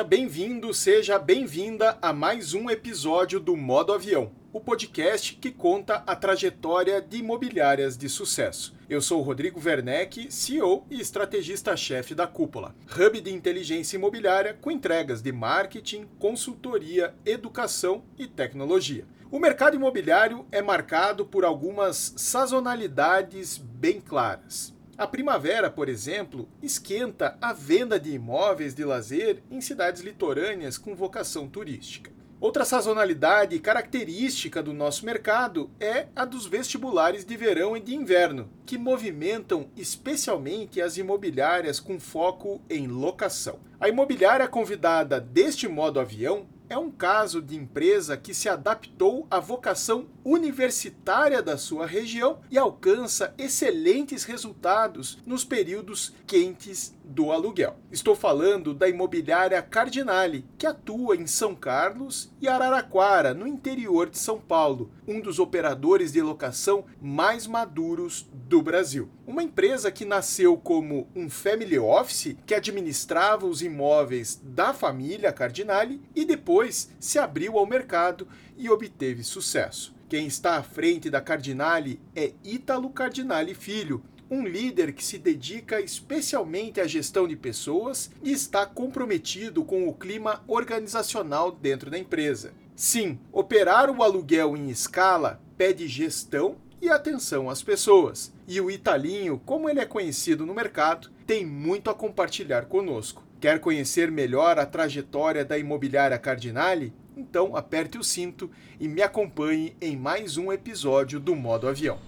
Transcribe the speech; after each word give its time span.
Seja 0.00 0.08
bem-vindo, 0.08 0.72
seja 0.72 1.18
bem-vinda 1.18 1.98
a 2.00 2.10
mais 2.10 2.54
um 2.54 2.70
episódio 2.70 3.38
do 3.38 3.54
Modo 3.54 3.92
Avião, 3.92 4.32
o 4.50 4.58
podcast 4.58 5.34
que 5.34 5.50
conta 5.50 6.02
a 6.06 6.16
trajetória 6.16 7.02
de 7.02 7.18
imobiliárias 7.18 7.98
de 7.98 8.08
sucesso. 8.08 8.74
Eu 8.88 9.02
sou 9.02 9.20
Rodrigo 9.20 9.60
Werneck, 9.62 10.32
CEO 10.32 10.86
e 10.90 11.02
estrategista-chefe 11.02 12.14
da 12.14 12.26
Cúpula, 12.26 12.74
hub 12.98 13.20
de 13.20 13.30
inteligência 13.30 13.98
imobiliária 13.98 14.56
com 14.58 14.70
entregas 14.70 15.20
de 15.20 15.32
marketing, 15.32 16.08
consultoria, 16.18 17.14
educação 17.26 18.02
e 18.16 18.26
tecnologia. 18.26 19.04
O 19.30 19.38
mercado 19.38 19.76
imobiliário 19.76 20.46
é 20.50 20.62
marcado 20.62 21.26
por 21.26 21.44
algumas 21.44 22.14
sazonalidades 22.16 23.58
bem 23.58 24.00
claras. 24.00 24.74
A 25.00 25.06
primavera, 25.06 25.70
por 25.70 25.88
exemplo, 25.88 26.46
esquenta 26.62 27.38
a 27.40 27.54
venda 27.54 27.98
de 27.98 28.12
imóveis 28.12 28.74
de 28.74 28.84
lazer 28.84 29.42
em 29.50 29.58
cidades 29.58 30.02
litorâneas 30.02 30.76
com 30.76 30.94
vocação 30.94 31.48
turística. 31.48 32.12
Outra 32.38 32.66
sazonalidade 32.66 33.58
característica 33.60 34.62
do 34.62 34.74
nosso 34.74 35.06
mercado 35.06 35.70
é 35.80 36.08
a 36.14 36.26
dos 36.26 36.44
vestibulares 36.44 37.24
de 37.24 37.34
verão 37.34 37.74
e 37.74 37.80
de 37.80 37.94
inverno, 37.94 38.50
que 38.66 38.76
movimentam 38.76 39.70
especialmente 39.74 40.82
as 40.82 40.98
imobiliárias 40.98 41.80
com 41.80 41.98
foco 41.98 42.60
em 42.68 42.86
locação. 42.86 43.58
A 43.80 43.88
imobiliária 43.88 44.46
convidada 44.46 45.18
deste 45.18 45.66
modo 45.66 45.98
avião 45.98 46.46
é 46.68 46.76
um 46.76 46.90
caso 46.90 47.42
de 47.42 47.56
empresa 47.56 48.16
que 48.16 48.34
se 48.34 48.48
adaptou 48.48 49.26
à 49.30 49.40
vocação 49.40 50.06
universitária 50.24 51.42
da 51.42 51.56
sua 51.56 51.86
região 51.86 52.40
e 52.50 52.58
alcança 52.58 53.34
excelentes 53.38 54.24
resultados 54.24 55.18
nos 55.26 55.44
períodos 55.44 56.14
quentes 56.26 56.94
do 57.04 57.32
aluguel. 57.32 57.76
Estou 57.90 58.14
falando 58.14 58.72
da 58.72 58.88
imobiliária 58.88 59.60
Cardinale, 59.62 60.44
que 60.56 60.66
atua 60.66 61.16
em 61.16 61.26
São 61.26 61.54
Carlos 61.54 62.32
e 62.40 62.46
Araraquara, 62.46 63.34
no 63.34 63.46
interior 63.46 64.08
de 64.08 64.18
São 64.18 64.38
Paulo, 64.38 64.92
um 65.08 65.20
dos 65.20 65.38
operadores 65.38 66.12
de 66.12 66.22
locação 66.22 66.84
mais 67.00 67.46
maduros 67.46 68.28
do 68.32 68.62
Brasil. 68.62 69.08
Uma 69.26 69.42
empresa 69.42 69.90
que 69.90 70.04
nasceu 70.04 70.56
como 70.56 71.08
um 71.14 71.28
family 71.28 71.78
office 71.78 72.36
que 72.46 72.54
administrava 72.54 73.46
os 73.46 73.62
imóveis 73.62 74.40
da 74.42 74.72
família 74.72 75.32
Cardinale 75.32 76.00
e 76.14 76.24
depois 76.24 76.90
se 77.00 77.18
abriu 77.18 77.58
ao 77.58 77.66
mercado 77.66 78.26
e 78.56 78.68
obteve 78.68 79.24
sucesso. 79.24 79.99
Quem 80.10 80.26
está 80.26 80.56
à 80.56 80.62
frente 80.64 81.08
da 81.08 81.20
Cardinale 81.20 82.00
é 82.16 82.32
Ítalo 82.42 82.90
Cardinale 82.90 83.54
Filho, 83.54 84.02
um 84.28 84.44
líder 84.44 84.92
que 84.92 85.04
se 85.04 85.16
dedica 85.16 85.80
especialmente 85.80 86.80
à 86.80 86.86
gestão 86.88 87.28
de 87.28 87.36
pessoas 87.36 88.10
e 88.20 88.32
está 88.32 88.66
comprometido 88.66 89.64
com 89.64 89.86
o 89.86 89.94
clima 89.94 90.42
organizacional 90.48 91.52
dentro 91.52 91.92
da 91.92 91.96
empresa. 91.96 92.52
Sim, 92.74 93.20
operar 93.30 93.88
o 93.88 94.02
aluguel 94.02 94.56
em 94.56 94.68
escala 94.68 95.40
pede 95.56 95.86
gestão 95.86 96.56
e 96.82 96.88
atenção 96.88 97.48
às 97.48 97.62
pessoas. 97.62 98.32
E 98.48 98.60
o 98.60 98.68
Italinho, 98.68 99.40
como 99.46 99.70
ele 99.70 99.78
é 99.78 99.86
conhecido 99.86 100.44
no 100.44 100.52
mercado, 100.52 101.08
tem 101.24 101.46
muito 101.46 101.88
a 101.88 101.94
compartilhar 101.94 102.66
conosco. 102.66 103.29
Quer 103.40 103.58
conhecer 103.58 104.10
melhor 104.10 104.58
a 104.58 104.66
trajetória 104.66 105.46
da 105.46 105.56
imobiliária 105.56 106.18
Cardinale? 106.18 106.92
Então 107.16 107.56
aperte 107.56 107.96
o 107.96 108.04
cinto 108.04 108.50
e 108.78 108.86
me 108.86 109.00
acompanhe 109.00 109.74
em 109.80 109.96
mais 109.96 110.36
um 110.36 110.52
episódio 110.52 111.18
do 111.18 111.34
Modo 111.34 111.66
Avião. 111.66 111.98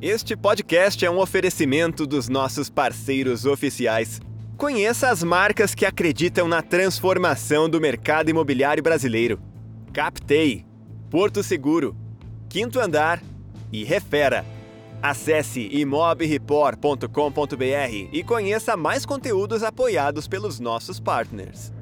Este 0.00 0.36
podcast 0.36 1.04
é 1.04 1.10
um 1.10 1.18
oferecimento 1.18 2.06
dos 2.06 2.28
nossos 2.28 2.70
parceiros 2.70 3.44
oficiais. 3.44 4.20
Conheça 4.56 5.10
as 5.10 5.24
marcas 5.24 5.74
que 5.74 5.84
acreditam 5.84 6.46
na 6.46 6.62
transformação 6.62 7.68
do 7.68 7.80
mercado 7.80 8.30
imobiliário 8.30 8.82
brasileiro: 8.82 9.40
Captei, 9.92 10.69
Porto 11.10 11.42
Seguro, 11.42 11.96
Quinto 12.48 12.78
Andar 12.78 13.20
e 13.72 13.82
Refera. 13.82 14.44
Acesse 15.02 15.68
imobreport.com.br 15.72 18.08
e 18.12 18.22
conheça 18.22 18.76
mais 18.76 19.04
conteúdos 19.04 19.64
apoiados 19.64 20.28
pelos 20.28 20.60
nossos 20.60 21.00
partners. 21.00 21.72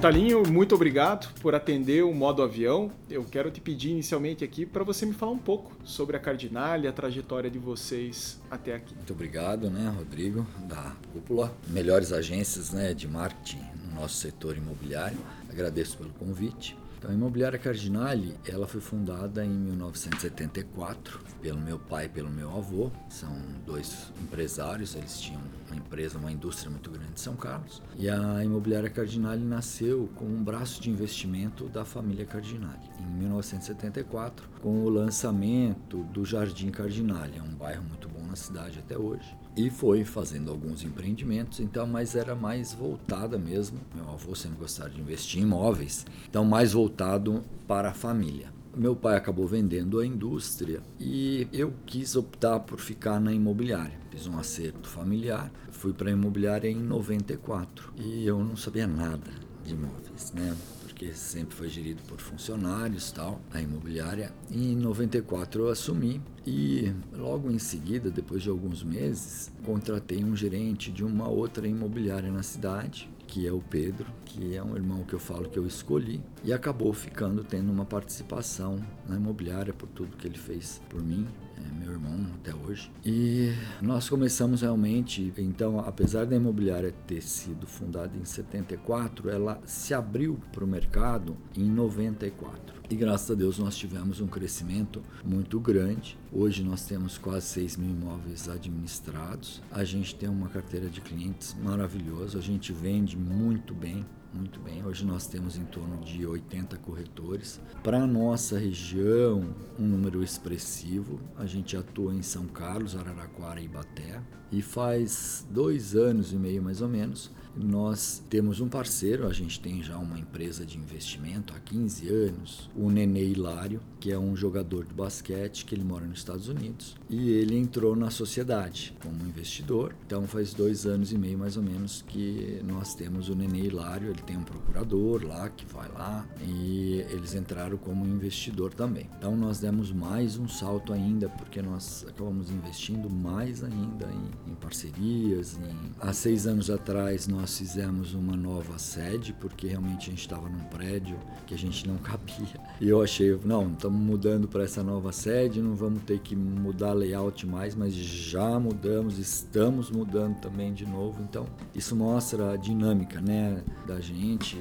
Talinho, 0.00 0.42
muito 0.48 0.74
obrigado 0.74 1.30
por 1.42 1.54
atender 1.54 2.02
o 2.02 2.14
modo 2.14 2.42
avião. 2.42 2.90
Eu 3.10 3.22
quero 3.22 3.50
te 3.50 3.60
pedir 3.60 3.90
inicialmente 3.90 4.42
aqui 4.42 4.64
para 4.64 4.82
você 4.82 5.04
me 5.04 5.12
falar 5.12 5.32
um 5.32 5.38
pouco 5.38 5.76
sobre 5.84 6.16
a 6.16 6.18
Cardinal 6.18 6.80
e 6.80 6.88
a 6.88 6.92
trajetória 6.92 7.50
de 7.50 7.58
vocês 7.58 8.40
até 8.50 8.74
aqui. 8.74 8.94
Muito 8.94 9.12
obrigado, 9.12 9.68
né, 9.68 9.92
Rodrigo, 9.94 10.46
da 10.60 10.96
Cúpula. 11.12 11.54
Melhores 11.68 12.14
agências 12.14 12.70
né, 12.70 12.94
de 12.94 13.06
marketing 13.06 13.60
no 13.84 14.00
nosso 14.00 14.14
setor 14.14 14.56
imobiliário. 14.56 15.18
Agradeço 15.50 15.98
pelo 15.98 16.10
convite. 16.14 16.79
Então, 17.00 17.10
a 17.10 17.14
Imobiliária 17.14 17.58
Cardinale, 17.58 18.36
ela 18.46 18.66
foi 18.68 18.78
fundada 18.78 19.42
em 19.42 19.48
1974 19.48 21.18
pelo 21.40 21.58
meu 21.58 21.78
pai 21.78 22.04
e 22.04 22.08
pelo 22.10 22.28
meu 22.28 22.54
avô. 22.54 22.90
São 23.08 23.34
dois 23.64 24.12
empresários, 24.22 24.94
eles 24.94 25.18
tinham 25.18 25.40
uma 25.66 25.76
empresa, 25.76 26.18
uma 26.18 26.30
indústria 26.30 26.70
muito 26.70 26.90
grande 26.90 27.12
em 27.14 27.16
São 27.16 27.36
Carlos. 27.36 27.80
E 27.96 28.06
a 28.06 28.44
Imobiliária 28.44 28.90
Cardinale 28.90 29.42
nasceu 29.42 30.10
como 30.14 30.30
um 30.30 30.44
braço 30.44 30.78
de 30.82 30.90
investimento 30.90 31.70
da 31.70 31.86
família 31.86 32.26
Cardinale. 32.26 32.90
Em 33.00 33.06
1974, 33.18 34.46
com 34.60 34.84
o 34.84 34.90
lançamento 34.90 36.04
do 36.12 36.22
Jardim 36.26 36.70
Cardinale, 36.70 37.38
é 37.38 37.42
um 37.42 37.54
bairro 37.54 37.82
muito 37.82 38.10
bom 38.10 38.19
na 38.30 38.36
cidade 38.36 38.78
até 38.78 38.96
hoje 38.96 39.36
e 39.56 39.68
foi 39.68 40.04
fazendo 40.04 40.50
alguns 40.50 40.84
empreendimentos, 40.84 41.60
então, 41.60 41.86
mas 41.86 42.14
era 42.14 42.34
mais 42.34 42.72
voltada 42.72 43.36
mesmo. 43.36 43.80
Meu 43.94 44.08
avô 44.08 44.34
sempre 44.34 44.58
gostava 44.58 44.90
de 44.90 45.00
investir 45.00 45.40
em 45.40 45.44
imóveis, 45.44 46.06
então 46.28 46.44
mais 46.44 46.72
voltado 46.72 47.42
para 47.66 47.90
a 47.90 47.94
família. 47.94 48.52
Meu 48.76 48.94
pai 48.94 49.16
acabou 49.16 49.48
vendendo 49.48 49.98
a 49.98 50.06
indústria 50.06 50.80
e 50.98 51.48
eu 51.52 51.74
quis 51.84 52.14
optar 52.14 52.60
por 52.60 52.78
ficar 52.78 53.20
na 53.20 53.32
imobiliária. 53.32 53.98
Fiz 54.10 54.28
um 54.28 54.38
acerto 54.38 54.88
familiar, 54.88 55.50
fui 55.72 55.92
para 55.92 56.08
a 56.08 56.12
imobiliária 56.12 56.70
em 56.70 56.80
94 56.80 57.92
e 57.96 58.24
eu 58.24 58.38
não 58.44 58.56
sabia 58.56 58.86
nada 58.86 59.30
de 59.64 59.72
imóveis, 59.72 60.32
né? 60.32 60.56
Porque 61.00 61.14
sempre 61.14 61.56
foi 61.56 61.70
gerido 61.70 62.02
por 62.02 62.20
funcionários, 62.20 63.10
tal, 63.10 63.40
a 63.50 63.58
imobiliária. 63.58 64.34
Em 64.50 64.76
94 64.76 65.62
eu 65.62 65.68
assumi 65.70 66.20
E 66.46 66.92
logo 67.16 67.50
em 67.50 67.58
seguida, 67.58 68.10
depois 68.10 68.42
de 68.42 68.50
alguns 68.50 68.82
meses, 68.82 69.50
contratei 69.64 70.22
um 70.22 70.36
gerente 70.36 70.92
de 70.92 71.02
uma 71.02 71.26
outra 71.26 71.66
imobiliária 71.66 72.30
na 72.30 72.42
cidade, 72.42 73.08
que 73.26 73.46
é 73.46 73.52
o 73.52 73.62
Pedro, 73.62 74.12
que 74.40 74.56
é 74.56 74.62
um 74.62 74.74
irmão 74.74 75.04
que 75.04 75.12
eu 75.12 75.18
falo 75.18 75.50
que 75.50 75.58
eu 75.58 75.66
escolhi, 75.66 76.18
e 76.42 76.50
acabou 76.50 76.94
ficando 76.94 77.44
tendo 77.44 77.70
uma 77.70 77.84
participação 77.84 78.82
na 79.06 79.16
imobiliária 79.16 79.74
por 79.74 79.86
tudo 79.90 80.16
que 80.16 80.26
ele 80.26 80.38
fez 80.38 80.80
por 80.88 81.02
mim 81.02 81.28
é 81.58 81.78
meu 81.78 81.92
irmão 81.92 82.26
até 82.36 82.54
hoje. 82.54 82.90
E 83.04 83.52
nós 83.82 84.08
começamos 84.08 84.62
realmente, 84.62 85.32
então, 85.36 85.78
apesar 85.80 86.24
da 86.24 86.34
imobiliária 86.34 86.94
ter 87.06 87.22
sido 87.22 87.66
fundada 87.66 88.16
em 88.16 88.24
74, 88.24 89.28
ela 89.28 89.60
se 89.66 89.92
abriu 89.92 90.40
para 90.52 90.64
o 90.64 90.66
mercado 90.66 91.36
em 91.54 91.64
94. 91.64 92.80
E 92.90 92.96
graças 92.96 93.30
a 93.30 93.34
Deus 93.34 93.58
nós 93.58 93.76
tivemos 93.76 94.20
um 94.20 94.26
crescimento 94.26 95.00
muito 95.24 95.60
grande. 95.60 96.18
Hoje 96.32 96.64
nós 96.64 96.84
temos 96.84 97.16
quase 97.18 97.46
6 97.46 97.76
mil 97.76 97.90
imóveis 97.90 98.48
administrados. 98.48 99.62
A 99.70 99.84
gente 99.84 100.14
tem 100.16 100.28
uma 100.28 100.48
carteira 100.48 100.88
de 100.88 101.00
clientes 101.00 101.54
maravilhosa. 101.62 102.38
A 102.38 102.42
gente 102.42 102.72
vende 102.72 103.16
muito 103.16 103.74
bem. 103.74 104.04
Muito 104.32 104.60
bem, 104.60 104.84
hoje 104.86 105.04
nós 105.04 105.26
temos 105.26 105.56
em 105.56 105.64
torno 105.64 105.98
de 106.04 106.24
80 106.24 106.76
corretores. 106.78 107.60
Para 107.82 108.04
a 108.04 108.06
nossa 108.06 108.56
região, 108.56 109.52
um 109.76 109.84
número 109.84 110.22
expressivo. 110.22 111.20
A 111.36 111.46
gente 111.46 111.76
atua 111.76 112.14
em 112.14 112.22
São 112.22 112.46
Carlos, 112.46 112.94
Araraquara 112.94 113.60
e 113.60 113.64
Ibaté. 113.64 114.22
E 114.52 114.62
faz 114.62 115.44
dois 115.50 115.96
anos 115.96 116.32
e 116.32 116.36
meio 116.36 116.62
mais 116.62 116.80
ou 116.80 116.88
menos, 116.88 117.30
nós 117.56 118.22
temos 118.28 118.60
um 118.60 118.68
parceiro, 118.68 119.26
a 119.26 119.32
gente 119.32 119.60
tem 119.60 119.82
já 119.82 119.96
uma 119.98 120.18
empresa 120.18 120.64
de 120.64 120.78
investimento 120.78 121.52
há 121.54 121.60
15 121.60 122.08
anos, 122.08 122.70
o 122.76 122.90
Nenê 122.90 123.24
Hilário, 123.24 123.80
que 123.98 124.10
é 124.10 124.18
um 124.18 124.34
jogador 124.36 124.84
de 124.84 124.94
basquete 124.94 125.64
que 125.64 125.74
ele 125.74 125.84
mora 125.84 126.06
nos 126.06 126.18
Estados 126.18 126.48
Unidos. 126.48 126.96
E 127.08 127.30
ele 127.30 127.56
entrou 127.56 127.94
na 127.96 128.10
sociedade 128.10 128.94
como 129.02 129.22
investidor. 129.26 129.94
Então 130.06 130.26
faz 130.26 130.54
dois 130.54 130.86
anos 130.86 131.12
e 131.12 131.18
meio 131.18 131.38
mais 131.38 131.56
ou 131.56 131.62
menos 131.62 132.02
que 132.08 132.60
nós 132.64 132.94
temos 132.94 133.28
o 133.28 133.34
Nenê 133.34 133.60
Hilário, 133.60 134.10
ele 134.10 134.22
tem 134.22 134.36
um 134.36 134.44
procurador 134.44 135.24
lá 135.24 135.48
que 135.48 135.66
vai 135.66 135.88
lá 135.92 136.26
e 136.42 137.04
eles 137.10 137.34
entraram 137.34 137.76
como 137.76 138.06
investidor 138.06 138.72
também. 138.72 139.08
Então 139.18 139.36
nós 139.36 139.58
demos 139.58 139.92
mais 139.92 140.38
um 140.38 140.48
salto 140.48 140.92
ainda 140.92 141.28
porque 141.28 141.60
nós 141.60 142.04
acabamos 142.08 142.50
investindo 142.50 143.10
mais 143.10 143.62
ainda 143.62 144.06
em, 144.06 144.52
em 144.52 144.54
parcerias. 144.54 145.58
Em... 145.58 145.90
Há 146.00 146.12
seis 146.12 146.46
anos 146.46 146.70
atrás 146.70 147.26
nós 147.26 147.39
nós 147.40 147.56
fizemos 147.56 148.12
uma 148.12 148.36
nova 148.36 148.78
sede, 148.78 149.32
porque 149.32 149.66
realmente 149.66 150.08
a 150.08 150.10
gente 150.10 150.20
estava 150.20 150.46
num 150.46 150.62
prédio 150.64 151.16
que 151.46 151.54
a 151.54 151.58
gente 151.58 151.88
não 151.88 151.96
cabia. 151.98 152.60
E 152.78 152.88
eu 152.88 153.02
achei, 153.02 153.38
não, 153.44 153.72
estamos 153.72 153.98
mudando 153.98 154.46
para 154.46 154.64
essa 154.64 154.82
nova 154.82 155.10
sede, 155.10 155.62
não 155.62 155.74
vamos 155.74 156.02
ter 156.02 156.18
que 156.18 156.36
mudar 156.36 156.92
layout 156.92 157.46
mais, 157.46 157.74
mas 157.74 157.94
já 157.94 158.60
mudamos, 158.60 159.18
estamos 159.18 159.90
mudando 159.90 160.38
também 160.38 160.74
de 160.74 160.84
novo. 160.84 161.22
Então, 161.22 161.46
isso 161.74 161.96
mostra 161.96 162.52
a 162.52 162.56
dinâmica 162.56 163.20
né, 163.22 163.64
da 163.86 164.00
gente. 164.00 164.58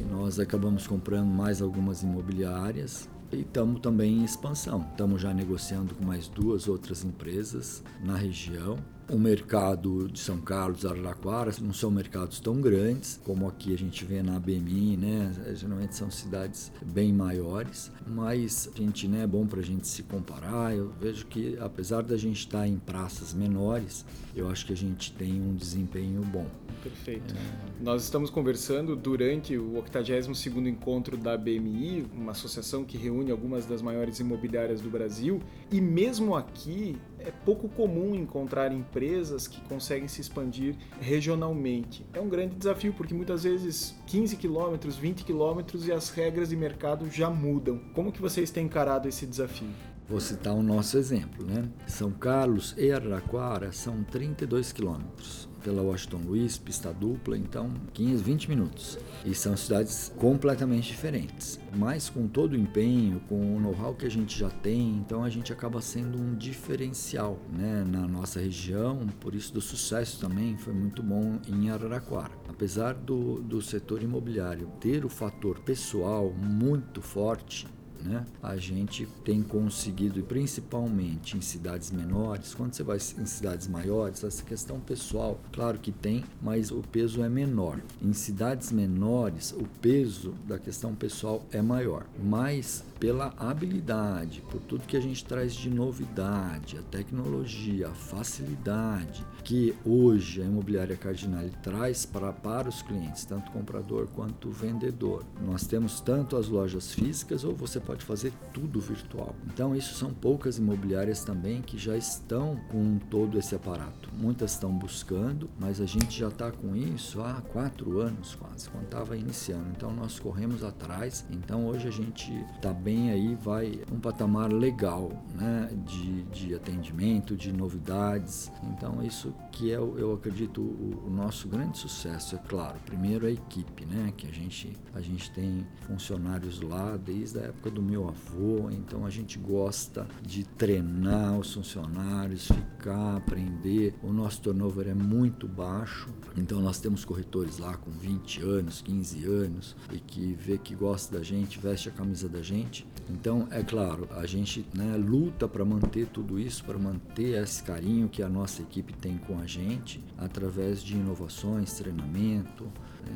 E 0.00 0.04
nós 0.04 0.40
acabamos 0.40 0.86
comprando 0.86 1.28
mais 1.28 1.60
algumas 1.60 2.02
imobiliárias 2.02 3.08
e 3.32 3.40
estamos 3.40 3.80
também 3.80 4.18
em 4.18 4.24
expansão. 4.24 4.86
Estamos 4.90 5.22
já 5.22 5.32
negociando 5.32 5.94
com 5.94 6.04
mais 6.04 6.28
duas 6.28 6.68
outras 6.68 7.04
empresas 7.04 7.82
na 8.04 8.16
região 8.16 8.78
o 9.08 9.18
mercado 9.18 10.08
de 10.08 10.18
São 10.18 10.38
Carlos, 10.38 10.84
Araraquara, 10.84 11.52
não 11.60 11.72
são 11.72 11.90
mercados 11.90 12.40
tão 12.40 12.60
grandes 12.60 13.20
como 13.24 13.46
aqui 13.46 13.72
a 13.72 13.78
gente 13.78 14.04
vê 14.04 14.22
na 14.22 14.38
BMI, 14.38 14.96
né? 14.96 15.32
Geralmente 15.54 15.94
são 15.94 16.10
cidades 16.10 16.72
bem 16.84 17.12
maiores, 17.12 17.90
mas 18.06 18.68
a 18.74 18.76
gente, 18.76 19.06
né, 19.06 19.22
é 19.22 19.26
bom 19.26 19.46
para 19.46 19.60
a 19.60 19.64
gente 19.64 19.86
se 19.86 20.02
comparar. 20.02 20.74
Eu 20.74 20.92
vejo 21.00 21.26
que 21.26 21.56
apesar 21.60 22.02
da 22.02 22.16
gente 22.16 22.40
estar 22.40 22.60
tá 22.60 22.68
em 22.68 22.78
praças 22.78 23.32
menores, 23.32 24.04
eu 24.34 24.50
acho 24.50 24.66
que 24.66 24.72
a 24.72 24.76
gente 24.76 25.12
tem 25.12 25.40
um 25.40 25.54
desempenho 25.54 26.22
bom. 26.22 26.46
Perfeito. 26.82 27.34
É. 27.34 27.82
Nós 27.82 28.02
estamos 28.02 28.30
conversando 28.30 28.96
durante 28.96 29.56
o 29.56 29.82
82º 29.82 30.66
encontro 30.66 31.16
da 31.16 31.36
BMI, 31.36 32.06
uma 32.12 32.32
associação 32.32 32.84
que 32.84 32.96
reúne 32.96 33.30
algumas 33.30 33.66
das 33.66 33.82
maiores 33.82 34.18
imobiliárias 34.20 34.80
do 34.80 34.88
Brasil, 34.88 35.40
e 35.70 35.80
mesmo 35.80 36.34
aqui 36.34 36.96
é 37.18 37.30
pouco 37.44 37.68
comum 37.68 38.14
encontrar 38.14 38.72
empresas 38.72 39.48
que 39.48 39.60
conseguem 39.62 40.08
se 40.08 40.20
expandir 40.20 40.76
regionalmente. 41.00 42.06
É 42.12 42.20
um 42.20 42.28
grande 42.28 42.54
desafio 42.54 42.92
porque 42.92 43.12
muitas 43.12 43.42
vezes 43.44 43.94
15 44.06 44.36
quilômetros, 44.36 44.96
20 44.96 45.24
quilômetros 45.24 45.86
e 45.86 45.92
as 45.92 46.10
regras 46.10 46.50
de 46.50 46.56
mercado 46.56 47.10
já 47.10 47.28
mudam. 47.28 47.80
Como 47.94 48.12
que 48.12 48.20
vocês 48.20 48.50
têm 48.50 48.66
encarado 48.66 49.08
esse 49.08 49.26
desafio? 49.26 49.68
Vou 50.08 50.20
citar 50.20 50.54
o 50.54 50.62
nosso 50.62 50.96
exemplo, 50.96 51.44
né? 51.44 51.68
São 51.86 52.12
Carlos 52.12 52.74
e 52.78 52.92
Araraquara 52.92 53.72
são 53.72 54.04
32 54.04 54.72
quilômetros 54.72 55.45
pela 55.66 55.82
Washington 55.82 56.18
Luiz, 56.18 56.56
pista 56.56 56.92
dupla, 56.92 57.36
então 57.36 57.74
15, 57.92 58.22
20 58.22 58.48
minutos. 58.50 58.98
E 59.24 59.34
são 59.34 59.56
cidades 59.56 60.12
completamente 60.16 60.86
diferentes, 60.86 61.58
mas 61.74 62.08
com 62.08 62.28
todo 62.28 62.52
o 62.52 62.56
empenho, 62.56 63.20
com 63.28 63.56
o 63.56 63.60
know-how 63.60 63.92
que 63.92 64.06
a 64.06 64.08
gente 64.08 64.38
já 64.38 64.48
tem, 64.48 64.90
então 64.90 65.24
a 65.24 65.28
gente 65.28 65.52
acaba 65.52 65.80
sendo 65.80 66.16
um 66.18 66.36
diferencial 66.36 67.36
né, 67.52 67.84
na 67.84 68.06
nossa 68.06 68.38
região, 68.38 69.08
por 69.18 69.34
isso 69.34 69.52
do 69.52 69.60
sucesso 69.60 70.20
também 70.20 70.56
foi 70.56 70.72
muito 70.72 71.02
bom 71.02 71.40
em 71.48 71.68
Araraquara. 71.68 72.30
Apesar 72.48 72.94
do, 72.94 73.42
do 73.42 73.60
setor 73.60 74.04
imobiliário 74.04 74.70
ter 74.78 75.04
o 75.04 75.08
fator 75.08 75.58
pessoal 75.58 76.32
muito 76.32 77.02
forte, 77.02 77.66
né? 78.04 78.24
A 78.42 78.56
gente 78.56 79.06
tem 79.24 79.42
conseguido, 79.42 80.22
principalmente 80.22 81.36
em 81.36 81.40
cidades 81.40 81.90
menores, 81.90 82.54
quando 82.54 82.74
você 82.74 82.82
vai 82.82 82.96
em 82.96 83.26
cidades 83.26 83.68
maiores, 83.68 84.22
essa 84.24 84.42
questão 84.42 84.80
pessoal, 84.80 85.40
claro 85.52 85.78
que 85.78 85.92
tem, 85.92 86.24
mas 86.42 86.70
o 86.70 86.82
peso 86.92 87.22
é 87.22 87.28
menor. 87.28 87.80
Em 88.02 88.12
cidades 88.12 88.72
menores, 88.72 89.52
o 89.52 89.66
peso 89.80 90.34
da 90.46 90.58
questão 90.58 90.94
pessoal 90.94 91.44
é 91.52 91.62
maior, 91.62 92.06
mas 92.22 92.84
pela 92.98 93.34
habilidade, 93.36 94.42
por 94.50 94.60
tudo 94.60 94.86
que 94.86 94.96
a 94.96 95.00
gente 95.00 95.24
traz 95.24 95.54
de 95.54 95.70
novidade, 95.70 96.78
a 96.78 96.82
tecnologia, 96.82 97.88
a 97.88 97.94
facilidade 97.94 99.24
que 99.44 99.74
hoje 99.84 100.42
a 100.42 100.44
imobiliária 100.44 100.96
Cardinal 100.96 101.44
traz 101.62 102.04
para, 102.04 102.32
para 102.32 102.68
os 102.68 102.82
clientes, 102.82 103.24
tanto 103.24 103.52
comprador 103.52 104.08
quanto 104.08 104.50
vendedor. 104.50 105.24
Nós 105.40 105.64
temos 105.66 106.00
tanto 106.00 106.36
as 106.36 106.48
lojas 106.48 106.92
físicas 106.92 107.44
ou 107.44 107.54
você 107.54 107.78
pode 107.78 107.95
fazer 108.04 108.32
tudo 108.52 108.80
virtual. 108.80 109.34
Então, 109.46 109.74
isso 109.74 109.94
são 109.94 110.12
poucas 110.12 110.58
imobiliárias 110.58 111.24
também 111.24 111.62
que 111.62 111.78
já 111.78 111.96
estão 111.96 112.56
com 112.68 112.98
todo 113.10 113.38
esse 113.38 113.54
aparato. 113.54 114.10
Muitas 114.14 114.52
estão 114.52 114.72
buscando, 114.72 115.48
mas 115.58 115.80
a 115.80 115.86
gente 115.86 116.18
já 116.18 116.28
está 116.28 116.50
com 116.50 116.74
isso 116.74 117.20
há 117.22 117.42
quatro 117.52 118.00
anos 118.00 118.34
quase, 118.34 118.68
quando 118.68 118.84
estava 118.84 119.16
iniciando. 119.16 119.66
Então, 119.76 119.92
nós 119.92 120.18
corremos 120.18 120.64
atrás. 120.64 121.24
Então, 121.30 121.66
hoje 121.66 121.88
a 121.88 121.90
gente 121.90 122.32
está 122.54 122.72
bem 122.72 123.10
aí, 123.10 123.34
vai 123.34 123.80
um 123.92 123.98
patamar 123.98 124.52
legal 124.52 125.10
né, 125.34 125.70
de, 125.86 126.22
de 126.24 126.54
atendimento, 126.54 127.36
de 127.36 127.52
novidades. 127.52 128.50
Então, 128.64 129.02
isso 129.02 129.34
que 129.52 129.72
é, 129.72 129.76
eu 129.76 130.12
acredito, 130.12 130.60
o, 130.60 131.04
o 131.06 131.10
nosso 131.10 131.48
grande 131.48 131.78
sucesso, 131.78 132.36
é 132.36 132.38
claro. 132.38 132.78
Primeiro, 132.84 133.26
a 133.26 133.30
equipe, 133.30 133.84
né, 133.84 134.12
que 134.16 134.26
a 134.26 134.32
gente, 134.32 134.76
a 134.94 135.00
gente 135.00 135.30
tem 135.30 135.66
funcionários 135.86 136.60
lá 136.60 136.96
desde 136.96 137.38
a 137.38 137.42
época 137.42 137.70
do 137.76 137.82
meu 137.82 138.08
avô, 138.08 138.70
então 138.70 139.04
a 139.04 139.10
gente 139.10 139.38
gosta 139.38 140.08
de 140.22 140.44
treinar 140.44 141.38
os 141.38 141.52
funcionários, 141.52 142.48
ficar, 142.48 143.18
aprender. 143.18 143.94
O 144.02 144.14
nosso 144.14 144.40
turnover 144.40 144.88
é 144.88 144.94
muito 144.94 145.46
baixo, 145.46 146.08
então 146.38 146.58
nós 146.58 146.80
temos 146.80 147.04
corretores 147.04 147.58
lá 147.58 147.76
com 147.76 147.90
20 147.90 148.40
anos, 148.40 148.80
15 148.80 149.24
anos 149.26 149.76
e 149.92 150.00
que 150.00 150.32
vê 150.32 150.56
que 150.56 150.74
gosta 150.74 151.18
da 151.18 151.22
gente, 151.22 151.58
veste 151.58 151.90
a 151.90 151.92
camisa 151.92 152.30
da 152.30 152.40
gente. 152.40 152.86
Então, 153.10 153.46
é 153.50 153.62
claro, 153.62 154.08
a 154.12 154.24
gente 154.24 154.64
né, 154.74 154.96
luta 154.96 155.46
para 155.46 155.64
manter 155.64 156.06
tudo 156.06 156.40
isso, 156.40 156.64
para 156.64 156.78
manter 156.78 157.42
esse 157.42 157.62
carinho 157.62 158.08
que 158.08 158.22
a 158.22 158.28
nossa 158.28 158.62
equipe 158.62 158.94
tem 158.94 159.18
com 159.18 159.38
a 159.38 159.46
gente 159.46 160.02
através 160.16 160.82
de 160.82 160.94
inovações, 160.94 161.74
treinamento, 161.74 162.66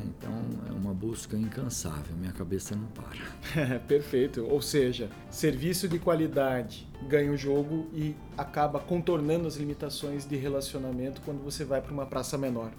então 0.05 0.33
é 0.69 0.73
uma 0.73 0.95
busca 0.95 1.37
incansável, 1.37 2.17
minha 2.17 2.33
cabeça 2.33 2.75
não 2.75 2.87
para. 2.89 3.79
Perfeito. 3.89 4.45
Ou 4.45 4.61
seja, 4.61 5.11
serviço 5.31 5.89
de 5.89 5.99
qualidade 5.99 6.89
ganha 7.09 7.33
o 7.33 7.37
jogo 7.37 7.89
e 7.93 8.15
acaba 8.37 8.79
contornando 8.79 9.49
as 9.49 9.57
limitações 9.57 10.27
de 10.27 10.37
relacionamento 10.37 11.21
quando 11.23 11.43
você 11.43 11.65
vai 11.65 11.81
para 11.81 11.93
uma 11.93 12.07
praça 12.07 12.37
menor 12.37 12.71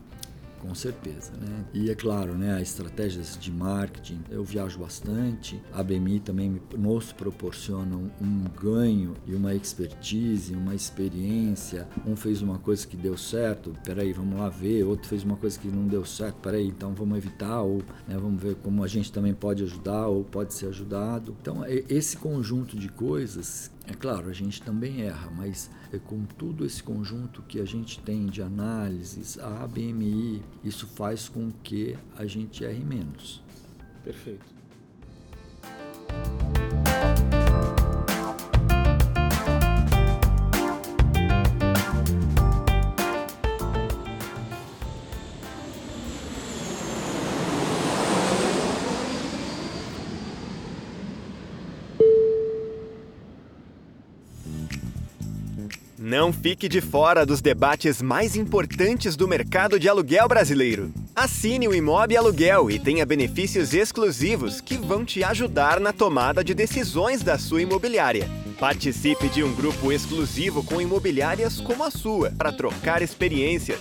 com 0.62 0.76
certeza, 0.76 1.32
né? 1.34 1.66
E 1.74 1.90
é 1.90 1.96
claro, 1.96 2.36
né, 2.36 2.56
as 2.56 2.62
estratégias 2.62 3.38
de 3.40 3.52
marketing, 3.52 4.22
eu 4.30 4.44
viajo 4.44 4.80
bastante, 4.80 5.62
a 5.74 5.82
BMI 5.82 6.20
também 6.20 6.62
nos 6.78 7.12
proporciona 7.12 7.96
um 7.96 8.44
ganho 8.62 9.16
e 9.26 9.34
uma 9.34 9.56
expertise, 9.56 10.54
uma 10.54 10.76
experiência. 10.76 11.88
Um 12.06 12.16
fez 12.16 12.42
uma 12.42 12.60
coisa 12.60 12.86
que 12.86 12.96
deu 12.96 13.18
certo, 13.18 13.74
peraí, 13.84 14.14
vamos 14.14 14.40
lá 14.40 14.50
ver, 14.50 14.84
outro 14.84 15.08
fez 15.08 15.24
uma 15.24 15.36
coisa 15.36 15.60
que 15.60 15.68
não 15.68 15.88
deu 15.88 16.06
certo, 16.06 16.36
peraí, 16.36 16.68
então 16.68 16.94
vamos 16.94 17.18
evitar, 17.18 17.62
ou 17.62 17.78
né, 18.08 18.16
vamos 18.18 18.42
ver 18.42 18.56
como 18.56 18.84
a 18.84 18.88
gente 18.88 19.12
também 19.12 19.34
pode 19.34 19.64
ajudar 19.64 20.08
ou 20.08 20.24
pode 20.24 20.54
ser 20.54 20.68
ajudado. 20.68 21.36
Então, 21.42 21.66
é 21.66 21.84
esse 21.90 22.18
conjunto 22.18 22.78
de 22.78 22.88
coisas 22.90 23.72
É 23.88 23.94
claro, 23.94 24.30
a 24.30 24.34
gente 24.34 24.62
também 24.62 25.02
erra, 25.02 25.30
mas 25.32 25.70
é 25.92 25.98
com 25.98 26.24
tudo 26.24 26.66
esse 26.66 26.82
conjunto 26.82 27.42
que 27.42 27.60
a 27.60 27.66
gente 27.66 28.00
tem 28.00 28.28
de 28.28 28.42
análises, 28.42 29.40
a 29.40 29.64
ABMI, 29.64 30.42
isso 30.64 30.88
faz 30.88 31.28
com 31.28 31.52
que 31.64 31.98
a 32.16 32.26
gente 32.26 32.64
erre 32.64 32.84
menos. 32.84 33.44
Perfeito. 34.04 34.61
Não 56.32 56.42
fique 56.42 56.70
de 56.70 56.80
fora 56.80 57.26
dos 57.26 57.42
debates 57.42 58.02
mais 58.02 58.38
importantes 58.38 59.18
do 59.18 59.28
mercado 59.28 59.78
de 59.78 59.90
aluguel 59.90 60.30
brasileiro. 60.30 60.90
Assine 61.14 61.68
o 61.68 61.76
Imob 61.76 62.16
Aluguel 62.16 62.72
e 62.72 62.80
tenha 62.80 63.06
benefícios 63.06 63.74
exclusivos 63.74 64.62
que 64.62 64.78
vão 64.78 65.04
te 65.04 65.26
ajudar 65.26 65.78
na 65.82 65.92
tomada 65.92 66.42
de 66.42 66.54
decisões 66.54 67.22
da 67.22 67.38
sua 67.38 67.62
imobiliária. 67.62 68.30
Participe 68.58 69.28
de 69.28 69.44
um 69.44 69.54
grupo 69.54 69.92
exclusivo 69.92 70.64
com 70.64 70.80
imobiliárias 70.80 71.60
como 71.60 71.84
a 71.84 71.92
sua 71.92 72.32
para 72.32 72.54
trocar 72.54 73.02
experiências. 73.02 73.80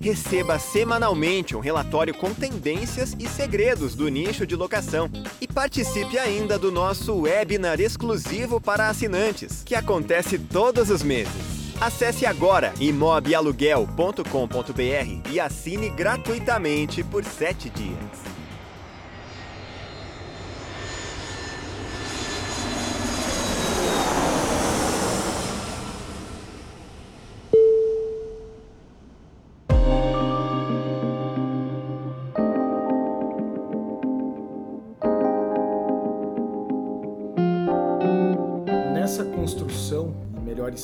Receba 0.00 0.58
semanalmente 0.58 1.54
um 1.54 1.60
relatório 1.60 2.14
com 2.14 2.34
tendências 2.34 3.14
e 3.16 3.28
segredos 3.28 3.94
do 3.94 4.08
nicho 4.08 4.44
de 4.44 4.56
locação. 4.56 5.08
E 5.40 5.46
participe 5.46 6.18
ainda 6.18 6.58
do 6.58 6.72
nosso 6.72 7.14
webinar 7.14 7.80
exclusivo 7.80 8.60
para 8.60 8.88
assinantes, 8.88 9.62
que 9.64 9.76
acontece 9.76 10.36
todos 10.36 10.90
os 10.90 11.04
meses. 11.04 11.55
Acesse 11.80 12.24
agora 12.24 12.72
imobialuguel.com.br 12.80 15.30
e 15.30 15.38
assine 15.38 15.90
gratuitamente 15.90 17.04
por 17.04 17.22
7 17.22 17.68
dias. 17.68 18.35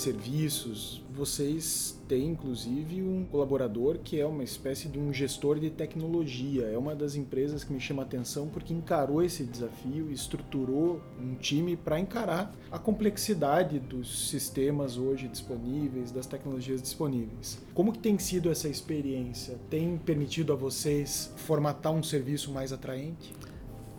Serviços. 0.02 1.00
Vocês 1.14 1.98
têm, 2.08 2.28
inclusive, 2.28 3.02
um 3.02 3.24
colaborador 3.24 3.98
que 3.98 4.18
é 4.18 4.26
uma 4.26 4.42
espécie 4.42 4.88
de 4.88 4.98
um 4.98 5.12
gestor 5.12 5.58
de 5.58 5.70
tecnologia. 5.70 6.64
É 6.64 6.76
uma 6.76 6.94
das 6.94 7.14
empresas 7.14 7.62
que 7.62 7.72
me 7.72 7.80
chama 7.80 8.02
a 8.02 8.04
atenção 8.04 8.48
porque 8.48 8.74
encarou 8.74 9.22
esse 9.22 9.44
desafio 9.44 10.10
e 10.10 10.14
estruturou 10.14 11.00
um 11.20 11.34
time 11.34 11.76
para 11.76 12.00
encarar 12.00 12.52
a 12.70 12.78
complexidade 12.78 13.78
dos 13.78 14.30
sistemas 14.30 14.96
hoje 14.96 15.28
disponíveis, 15.28 16.10
das 16.10 16.26
tecnologias 16.26 16.82
disponíveis. 16.82 17.58
Como 17.74 17.92
que 17.92 17.98
tem 17.98 18.18
sido 18.18 18.50
essa 18.50 18.68
experiência? 18.68 19.58
Tem 19.70 19.96
permitido 19.98 20.52
a 20.52 20.56
vocês 20.56 21.32
formatar 21.36 21.92
um 21.92 22.02
serviço 22.02 22.50
mais 22.50 22.72
atraente? 22.72 23.32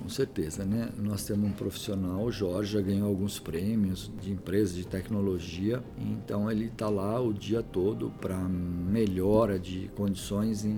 Com 0.04 0.10
certeza, 0.10 0.66
né? 0.66 0.90
Nós 0.98 1.24
temos 1.24 1.50
um 1.50 1.54
profissional, 1.54 2.26
o 2.26 2.32
Jorge, 2.32 2.74
já 2.74 2.82
ganhou 2.82 3.08
alguns 3.08 3.40
prêmios 3.40 4.12
de 4.22 4.34
empresas 4.34 4.76
de 4.76 4.86
tecnologia, 4.86 5.82
então 5.98 6.52
ele 6.52 6.66
está 6.66 6.90
lá 6.90 7.22
o 7.22 7.34
dia 7.34 7.64
todo 7.64 8.12
para 8.20 8.38
melhora 8.38 9.58
de 9.58 9.90
condições 9.96 10.66
em, 10.66 10.78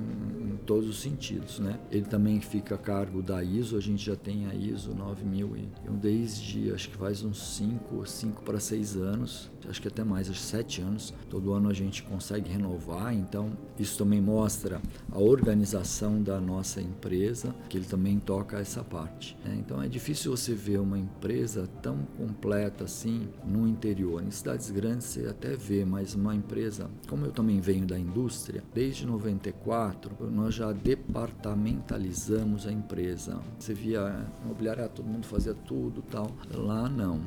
todos 0.66 0.90
os 0.90 1.00
sentidos, 1.00 1.60
né? 1.60 1.80
Ele 1.92 2.06
também 2.06 2.42
fica 2.42 2.76
a 2.76 2.78
cargo 2.78 3.22
da 3.22 3.44
ISO, 3.44 3.78
a 3.78 3.82
gente 3.82 4.04
já 4.04 4.16
tem 4.16 4.48
a 4.48 4.56
ISO 4.56 4.94
9001 4.94 5.98
desde, 6.02 6.72
acho 6.72 6.90
que 6.90 6.98
faz 6.98 7.24
uns 7.24 7.56
5, 7.56 8.06
5 8.06 8.42
para 8.44 8.60
6 8.60 8.96
anos, 8.98 9.52
acho 9.70 9.82
que 9.82 9.88
até 9.88 10.04
mais, 10.04 10.30
acho 10.30 10.40
7 10.40 10.82
anos, 10.82 11.14
todo 11.30 11.54
ano 11.54 11.70
a 11.70 11.74
gente 11.74 12.04
consegue 12.04 12.50
renovar, 12.50 13.14
então 13.14 13.58
isso 13.80 13.98
também 13.98 14.22
mostra 14.22 14.82
a 15.12 15.20
organização 15.20 16.22
da 16.22 16.40
nossa 16.40 16.82
empresa, 16.82 17.56
que 17.70 17.78
ele 17.78 17.86
também 17.86 18.20
toca 18.20 18.58
essa 18.60 18.84
parte. 18.84 19.38
Né? 19.44 19.58
Então 19.60 19.82
é 19.82 19.88
difícil 19.88 20.36
você 20.36 20.54
ver 20.54 20.80
uma 20.80 20.98
empresa 20.98 21.68
tão 21.82 21.98
completa 22.18 22.86
assim 22.86 23.28
no 23.46 23.68
interior. 23.68 24.24
Em 24.24 24.32
cidades 24.32 24.70
grandes 24.72 25.08
você 25.08 25.28
até 25.28 25.56
vê, 25.56 25.86
mas 25.86 26.16
uma 26.16 26.36
empresa, 26.36 26.90
como 27.08 27.26
eu 27.26 27.32
também 27.32 27.60
venho 27.60 27.86
da 27.86 27.98
indústria, 27.98 28.64
desde 28.74 29.06
94 29.06 30.16
nós 30.32 30.55
já 30.56 30.72
departamentalizamos 30.72 32.66
a 32.66 32.72
empresa. 32.72 33.42
Você 33.60 33.74
via 33.74 34.26
imobiliária, 34.44 34.88
todo 34.88 35.06
mundo 35.06 35.26
fazia 35.26 35.54
tudo 35.54 36.02
tal. 36.02 36.32
Lá 36.54 36.88
não. 36.88 37.20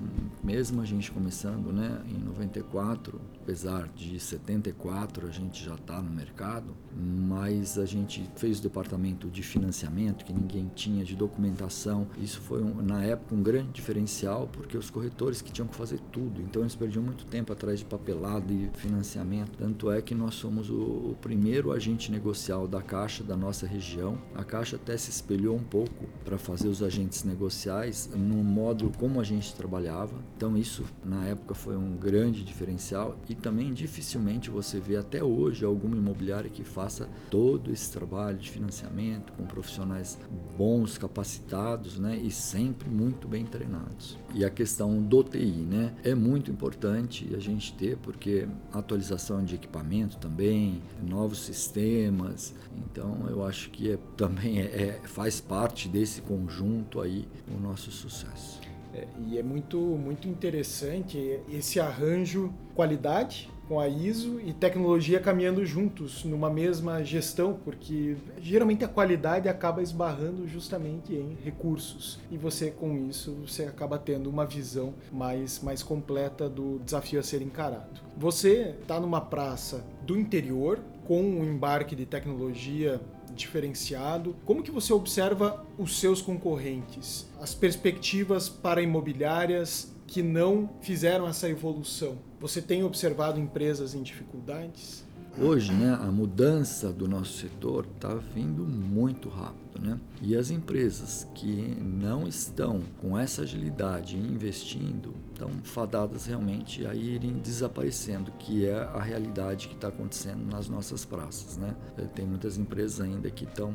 Mesmo 0.43 0.81
a 0.81 0.85
gente 0.87 1.13
começando 1.13 1.71
né, 1.71 2.01
em 2.09 2.19
94, 2.25 3.21
apesar 3.49 3.89
de 3.97 4.21
74 4.21 5.27
a 5.27 5.31
gente 5.31 5.65
já 5.65 5.75
está 5.75 6.03
no 6.03 6.11
mercado, 6.11 6.77
mas 6.95 7.79
a 7.79 7.87
gente 7.87 8.29
fez 8.37 8.59
o 8.59 8.63
departamento 8.63 9.31
de 9.31 9.43
financiamento 9.43 10.23
que 10.23 10.35
ninguém 10.35 10.71
tinha, 10.75 11.03
de 11.03 11.17
documentação. 11.17 12.07
Isso 12.19 12.43
foi 12.43 12.63
um, 12.63 12.83
na 12.83 13.03
época 13.03 13.35
um 13.35 13.43
grande 13.43 13.71
diferencial 13.71 14.51
porque 14.53 14.77
os 14.77 14.91
corretores 14.91 15.41
que 15.41 15.51
tinham 15.51 15.67
que 15.67 15.75
fazer 15.75 15.99
tudo, 16.13 16.43
então 16.43 16.61
eles 16.61 16.75
perdiam 16.75 17.03
muito 17.03 17.25
tempo 17.25 17.51
atrás 17.51 17.79
de 17.79 17.87
papelado 17.87 18.53
e 18.53 18.69
financiamento. 18.75 19.57
Tanto 19.57 19.91
é 19.91 20.03
que 20.03 20.15
nós 20.15 20.35
somos 20.35 20.69
o, 20.69 20.75
o 20.75 21.17
primeiro 21.19 21.73
agente 21.73 22.13
negocial 22.13 22.69
da 22.69 22.83
Caixa 22.83 23.25
da 23.25 23.35
nossa 23.37 23.67
região. 23.67 24.19
A 24.35 24.45
Caixa 24.45 24.77
até 24.77 24.95
se 24.99 25.09
espelhou 25.09 25.57
um 25.57 25.65
pouco 25.65 26.07
para 26.23 26.37
fazer 26.37 26.69
os 26.69 26.83
agentes 26.83 27.25
negociais 27.25 28.11
no 28.15 28.45
modo 28.45 28.93
como 28.99 29.19
a 29.19 29.25
gente 29.25 29.55
trabalhava. 29.55 30.13
Então 30.37 30.55
isso 30.55 30.85
na 31.03 31.25
época 31.25 31.55
foi 31.55 31.79
um 31.79 31.97
grande 31.97 32.45
diferencial 32.45 33.17
e 33.27 33.38
também 33.39 33.73
dificilmente 33.73 34.51
você 34.51 34.79
vê 34.81 34.97
até 34.97 35.23
hoje 35.23 35.65
alguma 35.65 35.97
imobiliária 35.97 36.51
que 36.51 36.65
faça 36.65 37.09
todo 37.31 37.73
esse 37.73 37.91
trabalho 37.91 38.39
de 38.39 38.51
financiamento 38.51 39.33
com 39.33 39.45
profissionais 39.47 40.19
bons, 40.57 40.99
capacitados, 40.99 41.99
né, 41.99 42.17
e 42.17 42.31
sempre 42.31 42.89
muito 42.89 43.29
bem 43.29 43.45
treinados. 43.45 44.19
E 44.35 44.45
a 44.45 44.51
questão 44.51 45.01
do 45.03 45.23
TI, 45.23 45.67
né, 45.69 45.95
é 46.03 46.15
muito 46.15 46.51
importante 46.51 47.29
a 47.35 47.39
gente 47.39 47.73
ter 47.75 47.97
porque 47.99 48.49
atualização 48.73 49.45
de 49.45 49.55
equipamento 49.55 50.17
também, 50.19 50.83
novos 51.03 51.41
sistemas. 51.41 52.55
Então 52.77 53.27
eu 53.29 53.45
acho 53.45 53.71
que 53.71 53.93
é, 53.93 53.99
também 54.17 54.61
é, 54.61 54.65
é, 54.65 55.01
faz 55.05 55.41
parte 55.41 55.89
desse 55.89 56.21
conjunto 56.21 57.01
aí 57.01 57.27
o 57.55 57.61
nosso 57.61 57.91
sucesso. 57.91 58.68
É, 58.95 59.07
e 59.27 59.39
é 59.39 59.43
muito, 59.43 59.79
muito 59.79 60.29
interessante 60.29 61.41
esse 61.51 61.79
arranjo 61.79 62.53
qualidade 62.75 63.51
com 63.69 63.79
a 63.79 63.87
ISO 63.87 64.41
e 64.41 64.53
tecnologia 64.55 65.21
caminhando 65.21 65.65
juntos 65.65 66.25
numa 66.25 66.49
mesma 66.49 67.05
gestão, 67.05 67.61
porque 67.63 68.17
geralmente 68.41 68.83
a 68.83 68.89
qualidade 68.89 69.47
acaba 69.47 69.83
esbarrando 69.83 70.49
justamente 70.49 71.13
em 71.13 71.37
recursos. 71.45 72.19
E 72.31 72.39
você 72.39 72.71
com 72.71 72.97
isso 72.97 73.37
você 73.47 73.65
acaba 73.65 73.99
tendo 73.99 74.31
uma 74.31 74.47
visão 74.47 74.95
mais 75.13 75.61
mais 75.61 75.83
completa 75.83 76.49
do 76.49 76.79
desafio 76.79 77.21
a 77.21 77.23
ser 77.23 77.43
encarado. 77.43 78.01
Você 78.17 78.75
está 78.81 78.99
numa 78.99 79.21
praça 79.21 79.85
do 80.03 80.19
interior 80.19 80.81
com 81.07 81.23
um 81.23 81.45
embarque 81.45 81.95
de 81.95 82.07
tecnologia 82.07 83.01
diferenciado. 83.35 84.37
Como 84.45 84.63
que 84.63 84.71
você 84.71 84.93
observa 84.93 85.67
os 85.79 85.99
seus 85.99 86.21
concorrentes? 86.21 87.27
As 87.41 87.55
perspectivas 87.55 88.49
para 88.49 88.83
imobiliárias 88.83 89.93
que 90.07 90.23
não 90.23 90.71
fizeram 90.81 91.29
essa 91.29 91.49
evolução? 91.49 92.19
Você 92.41 92.63
tem 92.63 92.83
observado 92.83 93.39
empresas 93.39 93.95
em 93.95 94.03
dificuldades? 94.03 95.05
Hoje, 95.41 95.73
né, 95.73 95.95
a 95.95 96.11
mudança 96.11 96.93
do 96.93 97.07
nosso 97.07 97.39
setor 97.39 97.87
está 97.95 98.13
vindo 98.13 98.65
muito 98.65 99.29
rápido, 99.29 99.81
né? 99.81 99.97
E 100.21 100.37
as 100.37 100.51
empresas 100.51 101.29
que 101.33 101.77
não 101.81 102.27
estão 102.27 102.81
com 103.01 103.17
essa 103.17 103.43
agilidade 103.43 104.17
investindo 104.17 105.15
estão 105.33 105.51
fadadas 105.63 106.27
realmente 106.27 106.85
a 106.85 106.93
irem 106.93 107.35
desaparecendo, 107.35 108.33
que 108.33 108.67
é 108.67 108.75
a 108.75 109.01
realidade 109.01 109.69
que 109.69 109.77
está 109.77 109.87
acontecendo 109.89 110.45
nas 110.45 110.69
nossas 110.69 111.05
praças, 111.05 111.57
né? 111.57 111.77
Eh, 111.97 112.07
tem 112.07 112.27
muitas 112.27 112.59
empresas 112.59 113.01
ainda 113.01 113.31
que 113.31 113.45
estão 113.45 113.73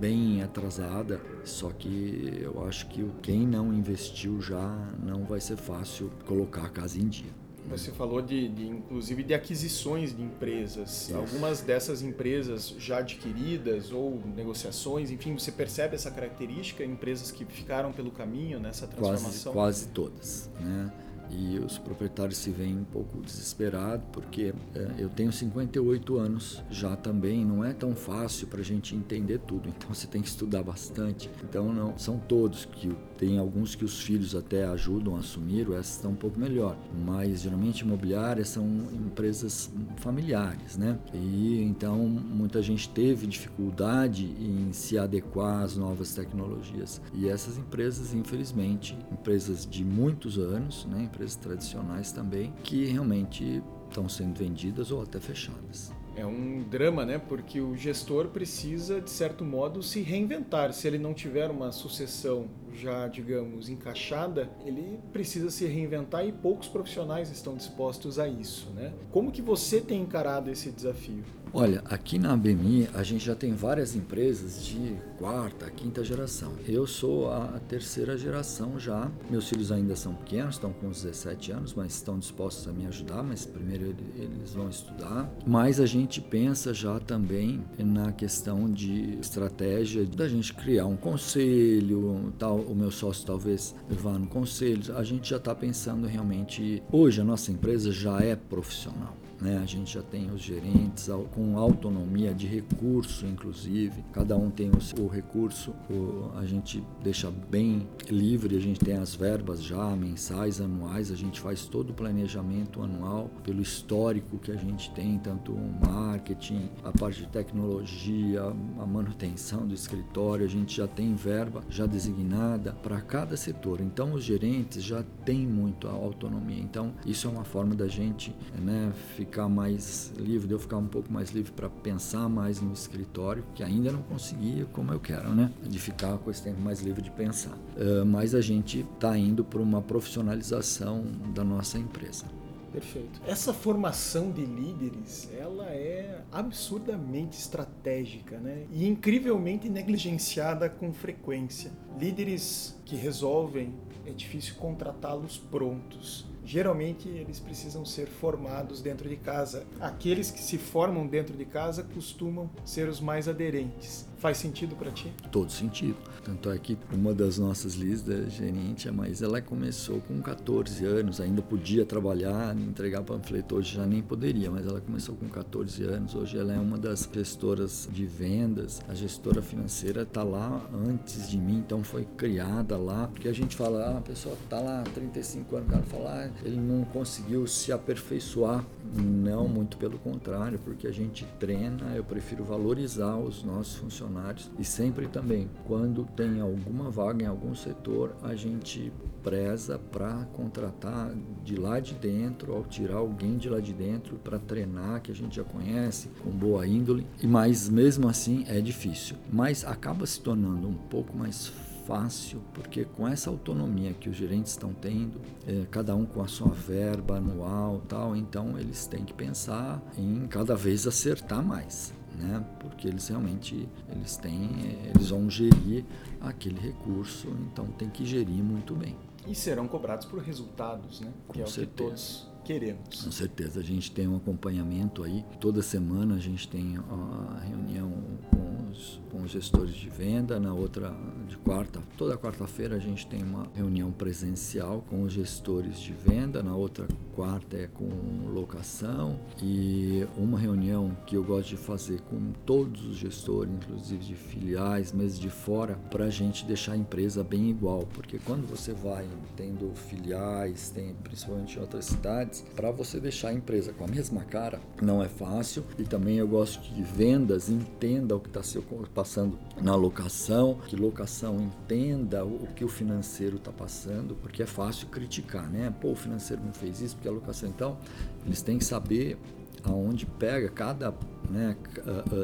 bem 0.00 0.42
atrasadas, 0.42 1.20
só 1.44 1.70
que 1.70 2.40
eu 2.42 2.66
acho 2.66 2.88
que 2.88 3.08
quem 3.22 3.46
não 3.46 3.72
investiu 3.72 4.40
já 4.40 4.92
não 5.00 5.24
vai 5.24 5.40
ser 5.40 5.56
fácil 5.56 6.10
colocar 6.26 6.64
a 6.64 6.68
casa 6.68 6.98
em 6.98 7.06
dia. 7.06 7.43
Você 7.68 7.90
falou 7.90 8.20
de, 8.20 8.48
de, 8.48 8.68
inclusive 8.68 9.22
de 9.22 9.34
aquisições 9.34 10.14
de 10.14 10.22
empresas. 10.22 11.08
Isso. 11.08 11.16
Algumas 11.16 11.60
dessas 11.60 12.02
empresas 12.02 12.74
já 12.78 12.98
adquiridas 12.98 13.92
ou 13.92 14.20
negociações, 14.36 15.10
enfim, 15.10 15.34
você 15.34 15.50
percebe 15.50 15.94
essa 15.94 16.10
característica? 16.10 16.84
Empresas 16.84 17.30
que 17.30 17.44
ficaram 17.44 17.92
pelo 17.92 18.10
caminho 18.10 18.60
nessa 18.60 18.86
transformação? 18.86 19.52
Quase, 19.52 19.84
quase 19.84 19.88
todas. 19.88 20.50
Né? 20.60 20.92
E 21.30 21.58
os 21.58 21.78
proprietários 21.78 22.38
se 22.38 22.50
veem 22.50 22.78
um 22.78 22.84
pouco 22.84 23.18
desesperados, 23.20 24.04
porque 24.12 24.54
é, 24.74 24.88
eu 24.98 25.08
tenho 25.08 25.32
58 25.32 26.16
anos 26.16 26.62
já 26.70 26.94
também, 26.96 27.44
não 27.44 27.64
é 27.64 27.72
tão 27.72 27.94
fácil 27.94 28.46
para 28.46 28.60
a 28.60 28.64
gente 28.64 28.94
entender 28.94 29.38
tudo, 29.40 29.68
então 29.68 29.92
você 29.92 30.06
tem 30.06 30.22
que 30.22 30.28
estudar 30.28 30.62
bastante. 30.62 31.30
Então, 31.42 31.72
não 31.72 31.98
são 31.98 32.18
todos 32.18 32.66
que 32.66 32.94
tem 33.24 33.38
alguns 33.38 33.74
que 33.74 33.86
os 33.86 34.02
filhos 34.02 34.34
até 34.34 34.66
ajudam 34.66 35.16
a 35.16 35.20
assumir, 35.20 35.66
essas 35.72 35.96
estão 35.96 36.10
um 36.10 36.16
pouco 36.16 36.38
melhor, 36.38 36.76
mas 37.06 37.40
geralmente 37.40 37.80
imobiliárias 37.80 38.48
são 38.48 38.66
empresas 38.92 39.72
familiares, 39.96 40.76
né? 40.76 40.98
E 41.14 41.62
então 41.62 41.96
muita 42.06 42.60
gente 42.60 42.86
teve 42.90 43.26
dificuldade 43.26 44.26
em 44.38 44.74
se 44.74 44.98
adequar 44.98 45.62
às 45.62 45.74
novas 45.74 46.14
tecnologias. 46.14 47.00
E 47.14 47.26
essas 47.26 47.56
empresas, 47.56 48.12
infelizmente, 48.12 48.94
empresas 49.10 49.66
de 49.66 49.82
muitos 49.82 50.36
anos, 50.36 50.84
né, 50.84 51.04
empresas 51.04 51.36
tradicionais 51.36 52.12
também, 52.12 52.52
que 52.62 52.84
realmente 52.84 53.62
estão 53.88 54.06
sendo 54.06 54.38
vendidas 54.38 54.90
ou 54.90 55.00
até 55.00 55.18
fechadas. 55.18 55.92
É 56.16 56.24
um 56.24 56.62
drama, 56.62 57.04
né? 57.04 57.18
Porque 57.18 57.60
o 57.60 57.74
gestor 57.74 58.28
precisa, 58.28 59.00
de 59.00 59.10
certo 59.10 59.44
modo, 59.44 59.82
se 59.82 60.00
reinventar. 60.00 60.72
Se 60.72 60.86
ele 60.86 60.98
não 60.98 61.12
tiver 61.12 61.50
uma 61.50 61.72
sucessão 61.72 62.46
já, 62.74 63.06
digamos, 63.08 63.68
encaixada, 63.68 64.50
ele 64.64 64.98
precisa 65.12 65.50
se 65.50 65.66
reinventar 65.66 66.26
e 66.26 66.32
poucos 66.32 66.68
profissionais 66.68 67.30
estão 67.30 67.56
dispostos 67.56 68.18
a 68.18 68.28
isso, 68.28 68.70
né? 68.74 68.92
Como 69.10 69.30
que 69.30 69.42
você 69.42 69.80
tem 69.80 70.02
encarado 70.02 70.50
esse 70.50 70.70
desafio? 70.70 71.24
Olha, 71.56 71.84
aqui 71.84 72.18
na 72.18 72.32
ABMI 72.32 72.88
a 72.92 73.04
gente 73.04 73.24
já 73.24 73.36
tem 73.36 73.54
várias 73.54 73.94
empresas 73.94 74.66
de 74.66 74.96
quarta, 75.16 75.70
quinta 75.70 76.02
geração. 76.02 76.52
Eu 76.66 76.84
sou 76.84 77.30
a 77.30 77.60
terceira 77.68 78.18
geração 78.18 78.76
já. 78.76 79.08
Meus 79.30 79.48
filhos 79.48 79.70
ainda 79.70 79.94
são 79.94 80.14
pequenos, 80.14 80.56
estão 80.56 80.72
com 80.72 80.90
17 80.90 81.52
anos, 81.52 81.72
mas 81.72 81.94
estão 81.94 82.18
dispostos 82.18 82.66
a 82.66 82.72
me 82.72 82.88
ajudar, 82.88 83.22
mas 83.22 83.46
primeiro 83.46 83.94
eles 84.16 84.52
vão 84.52 84.68
estudar. 84.68 85.32
Mas 85.46 85.78
a 85.78 85.86
gente 85.86 86.20
pensa 86.20 86.74
já 86.74 86.98
também 86.98 87.62
na 87.78 88.10
questão 88.10 88.68
de 88.68 89.16
estratégia 89.20 90.04
da 90.04 90.26
gente 90.26 90.52
criar 90.52 90.86
um 90.86 90.96
conselho, 90.96 92.32
tal, 92.36 92.58
o 92.66 92.74
meu 92.74 92.90
sócio 92.90 93.26
talvez 93.26 93.74
vá 93.88 94.18
no 94.18 94.26
conselho. 94.26 94.96
A 94.96 95.02
gente 95.02 95.30
já 95.30 95.36
está 95.36 95.54
pensando 95.54 96.06
realmente. 96.06 96.82
Hoje 96.90 97.20
a 97.20 97.24
nossa 97.24 97.50
empresa 97.50 97.92
já 97.92 98.20
é 98.20 98.34
profissional. 98.36 99.16
Né? 99.44 99.58
A 99.62 99.66
gente 99.66 99.92
já 99.92 100.02
tem 100.02 100.30
os 100.30 100.40
gerentes 100.40 101.10
com 101.34 101.58
autonomia 101.58 102.32
de 102.32 102.46
recurso, 102.46 103.26
inclusive. 103.26 104.02
Cada 104.10 104.34
um 104.38 104.48
tem 104.48 104.70
o, 104.70 105.02
o 105.02 105.06
recurso, 105.06 105.74
o, 105.90 106.30
a 106.38 106.46
gente 106.46 106.82
deixa 107.02 107.30
bem 107.30 107.86
livre, 108.08 108.56
a 108.56 108.60
gente 108.60 108.80
tem 108.80 108.96
as 108.96 109.14
verbas 109.14 109.62
já 109.62 109.94
mensais, 109.94 110.62
anuais, 110.62 111.10
a 111.10 111.14
gente 111.14 111.42
faz 111.42 111.66
todo 111.66 111.90
o 111.90 111.92
planejamento 111.92 112.82
anual 112.82 113.30
pelo 113.42 113.60
histórico 113.60 114.38
que 114.38 114.50
a 114.50 114.56
gente 114.56 114.90
tem, 114.92 115.18
tanto 115.18 115.52
o 115.52 115.86
marketing, 115.86 116.70
a 116.82 116.90
parte 116.90 117.20
de 117.20 117.28
tecnologia, 117.28 118.40
a 118.44 118.86
manutenção 118.86 119.66
do 119.66 119.74
escritório, 119.74 120.46
a 120.46 120.48
gente 120.48 120.74
já 120.74 120.88
tem 120.88 121.14
verba 121.14 121.62
já 121.68 121.84
designada 121.84 122.72
para 122.82 122.98
cada 123.02 123.36
setor. 123.36 123.82
Então 123.82 124.14
os 124.14 124.24
gerentes 124.24 124.82
já 124.82 125.04
têm 125.26 125.46
muito 125.46 125.86
autonomia. 125.86 126.62
Então 126.62 126.94
isso 127.04 127.28
é 127.28 127.30
uma 127.30 127.44
forma 127.44 127.74
da 127.74 127.86
gente 127.86 128.34
né, 128.58 128.90
ficar 129.16 129.33
ficar 129.34 129.48
mais 129.48 130.12
livre, 130.16 130.46
de 130.46 130.54
eu 130.54 130.60
ficar 130.60 130.76
um 130.76 130.86
pouco 130.86 131.12
mais 131.12 131.30
livre 131.30 131.50
para 131.50 131.68
pensar 131.68 132.28
mais 132.28 132.60
no 132.60 132.72
escritório, 132.72 133.44
que 133.52 133.64
ainda 133.64 133.90
não 133.90 134.02
conseguia 134.02 134.64
como 134.66 134.92
eu 134.92 135.00
quero, 135.00 135.34
né? 135.34 135.50
De 135.60 135.76
ficar 135.80 136.16
com 136.18 136.30
esse 136.30 136.40
tempo 136.40 136.60
mais 136.60 136.80
livre 136.80 137.02
de 137.02 137.10
pensar. 137.10 137.52
Uh, 137.52 138.06
mas 138.06 138.32
a 138.32 138.40
gente 138.40 138.86
está 138.94 139.18
indo 139.18 139.44
para 139.44 139.60
uma 139.60 139.82
profissionalização 139.82 141.04
da 141.34 141.42
nossa 141.42 141.76
empresa. 141.78 142.26
Perfeito. 142.72 143.20
Essa 143.26 143.52
formação 143.52 144.30
de 144.30 144.44
líderes, 144.44 145.28
ela 145.36 145.66
é 145.66 146.22
absurdamente 146.30 147.36
estratégica, 147.36 148.38
né? 148.38 148.66
E 148.70 148.86
incrivelmente 148.86 149.68
negligenciada 149.68 150.68
com 150.68 150.92
frequência. 150.92 151.72
Líderes 151.98 152.76
que 152.84 152.94
resolvem, 152.94 153.74
é 154.06 154.12
difícil 154.12 154.54
contratá-los 154.56 155.38
prontos 155.38 156.24
geralmente 156.44 157.08
eles 157.08 157.40
precisam 157.40 157.84
ser 157.84 158.06
formados 158.06 158.80
dentro 158.80 159.08
de 159.08 159.16
casa. 159.16 159.64
Aqueles 159.80 160.30
que 160.30 160.40
se 160.40 160.58
formam 160.58 161.06
dentro 161.06 161.36
de 161.36 161.44
casa 161.44 161.82
costumam 161.82 162.50
ser 162.64 162.88
os 162.88 163.00
mais 163.00 163.28
aderentes. 163.28 164.06
Faz 164.24 164.38
sentido 164.38 164.74
para 164.74 164.90
ti? 164.90 165.12
Todo 165.30 165.52
sentido. 165.52 165.98
Tanto 166.24 166.50
é 166.50 166.56
que 166.56 166.78
uma 166.90 167.12
das 167.12 167.36
nossas 167.36 167.74
listas, 167.74 168.32
gerente, 168.32 168.90
mas 168.90 169.20
ela 169.20 169.42
começou 169.42 170.00
com 170.00 170.18
14 170.22 170.82
anos, 170.86 171.20
ainda 171.20 171.42
podia 171.42 171.84
trabalhar, 171.84 172.56
entregar 172.56 173.02
panfleto, 173.02 173.56
hoje 173.56 173.76
já 173.76 173.84
nem 173.84 174.00
poderia, 174.00 174.50
mas 174.50 174.66
ela 174.66 174.80
começou 174.80 175.14
com 175.14 175.28
14 175.28 175.82
anos. 175.82 176.14
Hoje 176.14 176.38
ela 176.38 176.54
é 176.54 176.58
uma 176.58 176.78
das 176.78 177.06
gestoras 177.12 177.86
de 177.92 178.06
vendas, 178.06 178.80
a 178.88 178.94
gestora 178.94 179.42
financeira 179.42 180.04
está 180.04 180.22
lá 180.22 180.66
antes 180.88 181.28
de 181.28 181.36
mim, 181.36 181.58
então 181.58 181.84
foi 181.84 182.06
criada 182.16 182.78
lá, 182.78 183.06
porque 183.08 183.28
a 183.28 183.34
gente 183.34 183.54
fala, 183.54 183.88
ah, 183.88 183.98
a 183.98 184.00
pessoa 184.00 184.34
está 184.42 184.58
lá 184.58 184.80
há 184.80 184.84
35 184.84 185.54
anos, 185.54 185.68
o 185.68 185.70
cara 185.70 185.82
fala, 185.82 186.24
ah, 186.24 186.30
ele 186.42 186.56
não 186.56 186.82
conseguiu 186.86 187.46
se 187.46 187.70
aperfeiçoar. 187.72 188.64
Não, 188.96 189.46
muito 189.46 189.76
pelo 189.76 189.98
contrário, 189.98 190.58
porque 190.60 190.86
a 190.86 190.92
gente 190.92 191.26
treina, 191.38 191.94
eu 191.94 192.04
prefiro 192.04 192.42
valorizar 192.42 193.18
os 193.18 193.42
nossos 193.42 193.74
funcionários 193.74 194.13
e 194.58 194.64
sempre 194.64 195.08
também, 195.08 195.48
quando 195.66 196.04
tem 196.16 196.40
alguma 196.40 196.90
vaga 196.90 197.24
em 197.24 197.26
algum 197.26 197.54
setor, 197.54 198.14
a 198.22 198.34
gente 198.34 198.92
preza 199.22 199.78
para 199.78 200.26
contratar 200.34 201.12
de 201.42 201.56
lá 201.56 201.80
de 201.80 201.94
dentro, 201.94 202.54
ao 202.54 202.62
tirar 202.64 202.96
alguém 202.96 203.38
de 203.38 203.48
lá 203.48 203.58
de 203.58 203.72
dentro 203.72 204.16
para 204.16 204.38
treinar, 204.38 205.00
que 205.00 205.10
a 205.10 205.14
gente 205.14 205.36
já 205.36 205.44
conhece, 205.44 206.08
com 206.22 206.30
boa 206.30 206.66
índole. 206.66 207.06
E 207.22 207.26
mas 207.26 207.68
mesmo 207.68 208.08
assim 208.08 208.44
é 208.46 208.60
difícil, 208.60 209.16
mas 209.32 209.64
acaba 209.64 210.06
se 210.06 210.20
tornando 210.20 210.68
um 210.68 210.74
pouco 210.74 211.16
mais 211.16 211.52
fácil, 211.86 212.40
porque 212.52 212.84
com 212.84 213.06
essa 213.06 213.30
autonomia 213.30 213.92
que 213.92 214.08
os 214.08 214.16
gerentes 214.16 214.52
estão 214.52 214.72
tendo, 214.72 215.20
é, 215.46 215.66
cada 215.70 215.94
um 215.94 216.04
com 216.04 216.22
a 216.22 216.28
sua 216.28 216.48
verba 216.48 217.16
anual 217.16 217.82
tal, 217.88 218.16
então 218.16 218.58
eles 218.58 218.86
têm 218.86 219.04
que 219.04 219.12
pensar 219.12 219.82
em 219.96 220.26
cada 220.26 220.54
vez 220.54 220.86
acertar 220.86 221.44
mais. 221.44 221.92
Né? 222.14 222.44
Porque 222.60 222.86
eles 222.86 223.08
realmente 223.08 223.68
eles 223.90 224.16
têm, 224.16 224.78
eles 224.94 225.10
vão 225.10 225.28
gerir 225.28 225.84
aquele 226.20 226.60
recurso, 226.60 227.28
então 227.50 227.66
tem 227.66 227.90
que 227.90 228.04
gerir 228.04 228.42
muito 228.42 228.74
bem. 228.74 228.96
E 229.26 229.34
serão 229.34 229.66
cobrados 229.66 230.06
por 230.06 230.20
resultados, 230.20 231.00
né? 231.00 231.12
Com 231.26 231.32
que 231.32 231.42
é 231.42 231.46
certeza. 231.46 231.62
o 231.62 231.66
que 231.66 231.82
todos 231.82 232.33
queremos. 232.44 233.02
Com 233.02 233.10
certeza, 233.10 233.60
a 233.60 233.62
gente 233.62 233.90
tem 233.90 234.06
um 234.06 234.16
acompanhamento 234.16 235.02
aí. 235.02 235.24
Toda 235.40 235.62
semana 235.62 236.14
a 236.14 236.18
gente 236.18 236.46
tem 236.46 236.76
a 236.76 237.40
reunião 237.40 237.90
com 238.30 238.70
os, 238.70 239.00
com 239.10 239.22
os 239.22 239.30
gestores 239.30 239.74
de 239.74 239.88
venda, 239.88 240.38
na 240.38 240.52
outra 240.52 240.94
de 241.26 241.36
quarta, 241.38 241.80
toda 241.96 242.16
quarta-feira 242.16 242.76
a 242.76 242.78
gente 242.78 243.06
tem 243.06 243.22
uma 243.22 243.46
reunião 243.54 243.90
presencial 243.90 244.84
com 244.88 245.02
os 245.02 245.12
gestores 245.12 245.78
de 245.80 245.92
venda, 245.92 246.42
na 246.42 246.54
outra 246.54 246.86
quarta 247.14 247.56
é 247.56 247.66
com 247.66 247.88
locação 248.32 249.18
e 249.42 250.06
uma 250.16 250.38
reunião 250.38 250.96
que 251.06 251.16
eu 251.16 251.22
gosto 251.22 251.50
de 251.50 251.56
fazer 251.56 252.00
com 252.02 252.32
todos 252.44 252.84
os 252.84 252.96
gestores, 252.96 253.52
inclusive 253.52 254.04
de 254.04 254.14
filiais, 254.14 254.92
mesmo 254.92 255.20
de 255.20 255.30
fora, 255.30 255.76
para 255.90 256.06
a 256.06 256.10
gente 256.10 256.44
deixar 256.44 256.72
a 256.72 256.76
empresa 256.76 257.22
bem 257.22 257.48
igual, 257.48 257.86
porque 257.94 258.18
quando 258.18 258.46
você 258.46 258.72
vai 258.72 259.06
tendo 259.36 259.72
filiais, 259.74 260.70
tem 260.70 260.94
principalmente 261.02 261.56
em 261.56 261.60
outras 261.60 261.86
cidades, 261.86 262.33
para 262.54 262.70
você 262.70 262.98
deixar 262.98 263.28
a 263.28 263.32
empresa 263.32 263.72
com 263.72 263.84
a 263.84 263.88
mesma 263.88 264.22
cara 264.24 264.60
não 264.80 265.02
é 265.02 265.08
fácil 265.08 265.64
e 265.78 265.84
também 265.84 266.16
eu 266.16 266.26
gosto 266.26 266.60
que 266.60 266.82
vendas 266.82 267.48
entenda 267.48 268.16
o 268.16 268.20
que 268.20 268.28
está 268.28 268.42
se 268.42 268.58
passando 268.94 269.38
na 269.60 269.74
locação, 269.74 270.58
que 270.66 270.76
locação 270.76 271.36
entenda 271.40 272.24
o 272.24 272.46
que 272.54 272.64
o 272.64 272.68
financeiro 272.68 273.36
está 273.36 273.52
passando, 273.52 274.14
porque 274.16 274.42
é 274.42 274.46
fácil 274.46 274.88
criticar, 274.88 275.48
né? 275.48 275.72
Pô, 275.80 275.92
o 275.92 275.96
financeiro 275.96 276.42
não 276.44 276.52
fez 276.52 276.80
isso 276.80 276.96
porque 276.96 277.08
a 277.08 277.12
locação. 277.12 277.48
Então, 277.48 277.78
eles 278.24 278.42
têm 278.42 278.58
que 278.58 278.64
saber 278.64 279.18
aonde 279.64 280.06
pega 280.06 280.48
cada 280.48 280.94
né, 281.28 281.56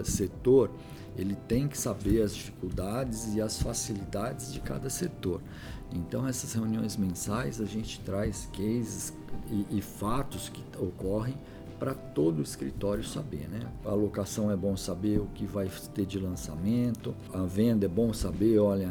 setor, 0.04 0.70
ele 1.16 1.34
tem 1.48 1.66
que 1.66 1.76
saber 1.76 2.22
as 2.22 2.34
dificuldades 2.34 3.34
e 3.34 3.40
as 3.40 3.60
facilidades 3.60 4.52
de 4.52 4.60
cada 4.60 4.88
setor. 4.88 5.40
Então, 5.92 6.26
essas 6.26 6.52
reuniões 6.52 6.96
mensais, 6.96 7.60
a 7.60 7.64
gente 7.64 8.00
traz 8.00 8.48
cases 8.52 9.12
e, 9.50 9.78
e 9.78 9.82
fatos 9.82 10.48
que 10.48 10.62
ocorrem 10.78 11.36
para 11.80 11.94
todo 11.94 12.40
o 12.40 12.42
escritório 12.42 13.02
saber, 13.02 13.48
né? 13.48 13.60
A 13.86 13.94
locação 13.94 14.50
é 14.50 14.56
bom 14.56 14.76
saber 14.76 15.18
o 15.18 15.26
que 15.28 15.46
vai 15.46 15.70
ter 15.94 16.04
de 16.04 16.18
lançamento, 16.18 17.16
a 17.32 17.42
venda 17.44 17.86
é 17.86 17.88
bom 17.88 18.12
saber, 18.12 18.58
olha, 18.58 18.90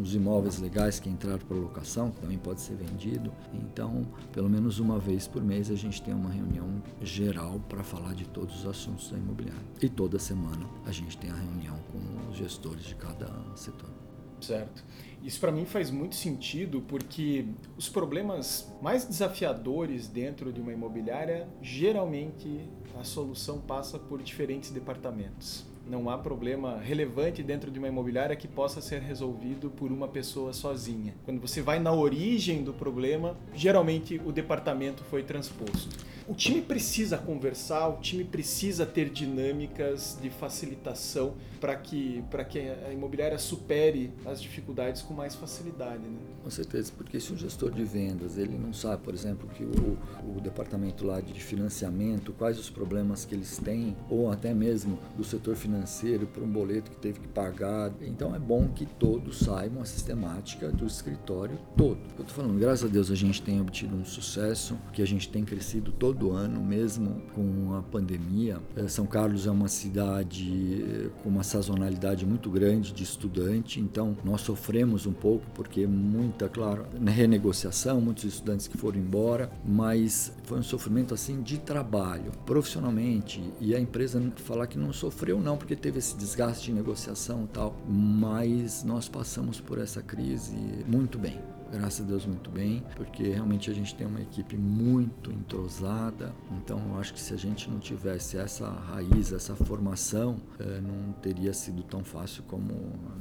os 0.00 0.14
imóveis 0.14 0.58
legais 0.58 0.98
que 0.98 1.10
entraram 1.10 1.44
para 1.46 1.54
locação, 1.54 2.10
que 2.10 2.22
também 2.22 2.38
pode 2.38 2.62
ser 2.62 2.74
vendido. 2.74 3.30
Então, 3.52 4.06
pelo 4.32 4.48
menos 4.48 4.78
uma 4.78 4.98
vez 4.98 5.28
por 5.28 5.44
mês 5.44 5.70
a 5.70 5.76
gente 5.76 6.00
tem 6.00 6.14
uma 6.14 6.30
reunião 6.30 6.82
geral 7.02 7.60
para 7.68 7.84
falar 7.84 8.14
de 8.14 8.24
todos 8.24 8.60
os 8.60 8.66
assuntos 8.66 9.10
da 9.10 9.18
imobiliária. 9.18 9.62
E 9.82 9.88
toda 9.90 10.18
semana 10.18 10.66
a 10.86 10.90
gente 10.90 11.18
tem 11.18 11.30
a 11.30 11.34
reunião 11.34 11.76
com 11.92 12.30
os 12.30 12.38
gestores 12.38 12.84
de 12.84 12.94
cada 12.94 13.28
setor. 13.54 14.01
Certo. 14.42 14.84
Isso 15.22 15.38
para 15.38 15.52
mim 15.52 15.64
faz 15.64 15.88
muito 15.90 16.16
sentido 16.16 16.82
porque 16.88 17.46
os 17.76 17.88
problemas 17.88 18.68
mais 18.82 19.04
desafiadores 19.04 20.08
dentro 20.08 20.52
de 20.52 20.60
uma 20.60 20.72
imobiliária, 20.72 21.46
geralmente 21.62 22.60
a 22.98 23.04
solução 23.04 23.60
passa 23.60 23.98
por 23.98 24.20
diferentes 24.20 24.70
departamentos. 24.70 25.64
Não 25.86 26.10
há 26.10 26.18
problema 26.18 26.78
relevante 26.78 27.42
dentro 27.42 27.70
de 27.70 27.78
uma 27.78 27.88
imobiliária 27.88 28.34
que 28.34 28.48
possa 28.48 28.80
ser 28.80 29.00
resolvido 29.00 29.70
por 29.70 29.90
uma 29.92 30.08
pessoa 30.08 30.52
sozinha. 30.52 31.14
Quando 31.24 31.40
você 31.40 31.60
vai 31.62 31.78
na 31.78 31.92
origem 31.92 32.62
do 32.62 32.72
problema, 32.72 33.36
geralmente 33.54 34.20
o 34.24 34.32
departamento 34.32 35.04
foi 35.04 35.22
transposto. 35.22 36.11
O 36.32 36.34
time 36.34 36.62
precisa 36.62 37.18
conversar, 37.18 37.88
o 37.88 38.00
time 38.00 38.24
precisa 38.24 38.86
ter 38.86 39.10
dinâmicas 39.10 40.16
de 40.18 40.30
facilitação 40.30 41.34
para 41.60 41.76
que, 41.76 42.24
que 42.48 42.58
a 42.58 42.90
imobiliária 42.90 43.38
supere 43.38 44.10
as 44.24 44.40
dificuldades 44.40 45.02
com 45.02 45.12
mais 45.12 45.34
facilidade. 45.34 46.02
Né? 46.02 46.16
Com 46.42 46.48
certeza, 46.48 46.90
porque 46.96 47.20
se 47.20 47.34
o 47.34 47.36
gestor 47.36 47.70
de 47.70 47.84
vendas 47.84 48.38
ele 48.38 48.56
não 48.56 48.72
sabe, 48.72 49.02
por 49.02 49.12
exemplo, 49.12 49.46
que 49.50 49.62
o, 49.62 49.98
o 50.34 50.40
departamento 50.40 51.06
lá 51.06 51.20
de 51.20 51.38
financiamento, 51.38 52.32
quais 52.32 52.58
os 52.58 52.70
problemas 52.70 53.26
que 53.26 53.34
eles 53.34 53.58
têm, 53.58 53.94
ou 54.08 54.32
até 54.32 54.54
mesmo 54.54 54.98
do 55.14 55.22
setor 55.22 55.54
financeiro 55.54 56.26
para 56.26 56.42
um 56.42 56.50
boleto 56.50 56.90
que 56.90 56.96
teve 56.96 57.20
que 57.20 57.28
pagar, 57.28 57.92
então 58.00 58.34
é 58.34 58.38
bom 58.38 58.68
que 58.68 58.86
todos 58.86 59.40
saibam 59.40 59.82
a 59.82 59.84
sistemática 59.84 60.72
do 60.72 60.86
escritório 60.86 61.58
todo. 61.76 62.00
Eu 62.16 62.22
estou 62.22 62.36
falando, 62.36 62.58
graças 62.58 62.88
a 62.88 62.92
Deus 62.92 63.10
a 63.10 63.14
gente 63.14 63.42
tem 63.42 63.60
obtido 63.60 63.94
um 63.94 64.04
sucesso, 64.04 64.78
que 64.94 65.02
a 65.02 65.06
gente 65.06 65.28
tem 65.28 65.44
crescido 65.44 65.92
todo 65.92 66.21
todo 66.22 66.30
ano, 66.30 66.62
mesmo 66.62 67.20
com 67.34 67.74
a 67.76 67.82
pandemia. 67.82 68.60
Eh, 68.76 68.86
São 68.86 69.06
Carlos 69.06 69.46
é 69.46 69.50
uma 69.50 69.66
cidade 69.66 70.84
eh, 70.84 71.10
com 71.22 71.28
uma 71.28 71.42
sazonalidade 71.42 72.24
muito 72.24 72.48
grande 72.48 72.92
de 72.92 73.02
estudante, 73.02 73.80
então 73.80 74.16
nós 74.24 74.42
sofremos 74.42 75.04
um 75.04 75.12
pouco 75.12 75.44
porque 75.52 75.84
muita, 75.86 76.48
claro, 76.48 76.86
renegociação, 77.04 78.00
muitos 78.00 78.24
estudantes 78.24 78.68
que 78.68 78.78
foram 78.78 78.98
embora, 78.98 79.50
mas 79.64 80.32
foi 80.44 80.58
um 80.58 80.62
sofrimento 80.62 81.12
assim 81.12 81.42
de 81.42 81.58
trabalho, 81.58 82.30
profissionalmente, 82.46 83.42
e 83.60 83.74
a 83.74 83.80
empresa 83.80 84.22
falar 84.36 84.68
que 84.68 84.78
não 84.78 84.92
sofreu 84.92 85.40
não, 85.40 85.56
porque 85.56 85.74
teve 85.74 85.98
esse 85.98 86.16
desgaste 86.16 86.66
de 86.66 86.72
negociação 86.72 87.44
e 87.44 87.48
tal, 87.48 87.76
mas 87.88 88.84
nós 88.84 89.08
passamos 89.08 89.60
por 89.60 89.78
essa 89.78 90.00
crise 90.02 90.54
muito 90.86 91.18
bem 91.18 91.40
graças 91.72 92.04
a 92.04 92.08
Deus 92.08 92.26
muito 92.26 92.50
bem, 92.50 92.84
porque 92.94 93.22
realmente 93.24 93.70
a 93.70 93.74
gente 93.74 93.94
tem 93.94 94.06
uma 94.06 94.20
equipe 94.20 94.56
muito 94.56 95.32
entrosada. 95.32 96.32
Então 96.52 96.80
eu 96.90 97.00
acho 97.00 97.14
que 97.14 97.20
se 97.20 97.32
a 97.32 97.36
gente 97.36 97.70
não 97.70 97.78
tivesse 97.78 98.36
essa 98.36 98.68
raiz, 98.68 99.32
essa 99.32 99.56
formação, 99.56 100.36
eh, 100.60 100.80
não 100.80 101.12
teria 101.14 101.52
sido 101.52 101.82
tão 101.82 102.04
fácil 102.04 102.42
como 102.44 102.72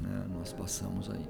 né, 0.02 0.28
nós 0.34 0.52
passamos 0.52 1.10
aí. 1.10 1.26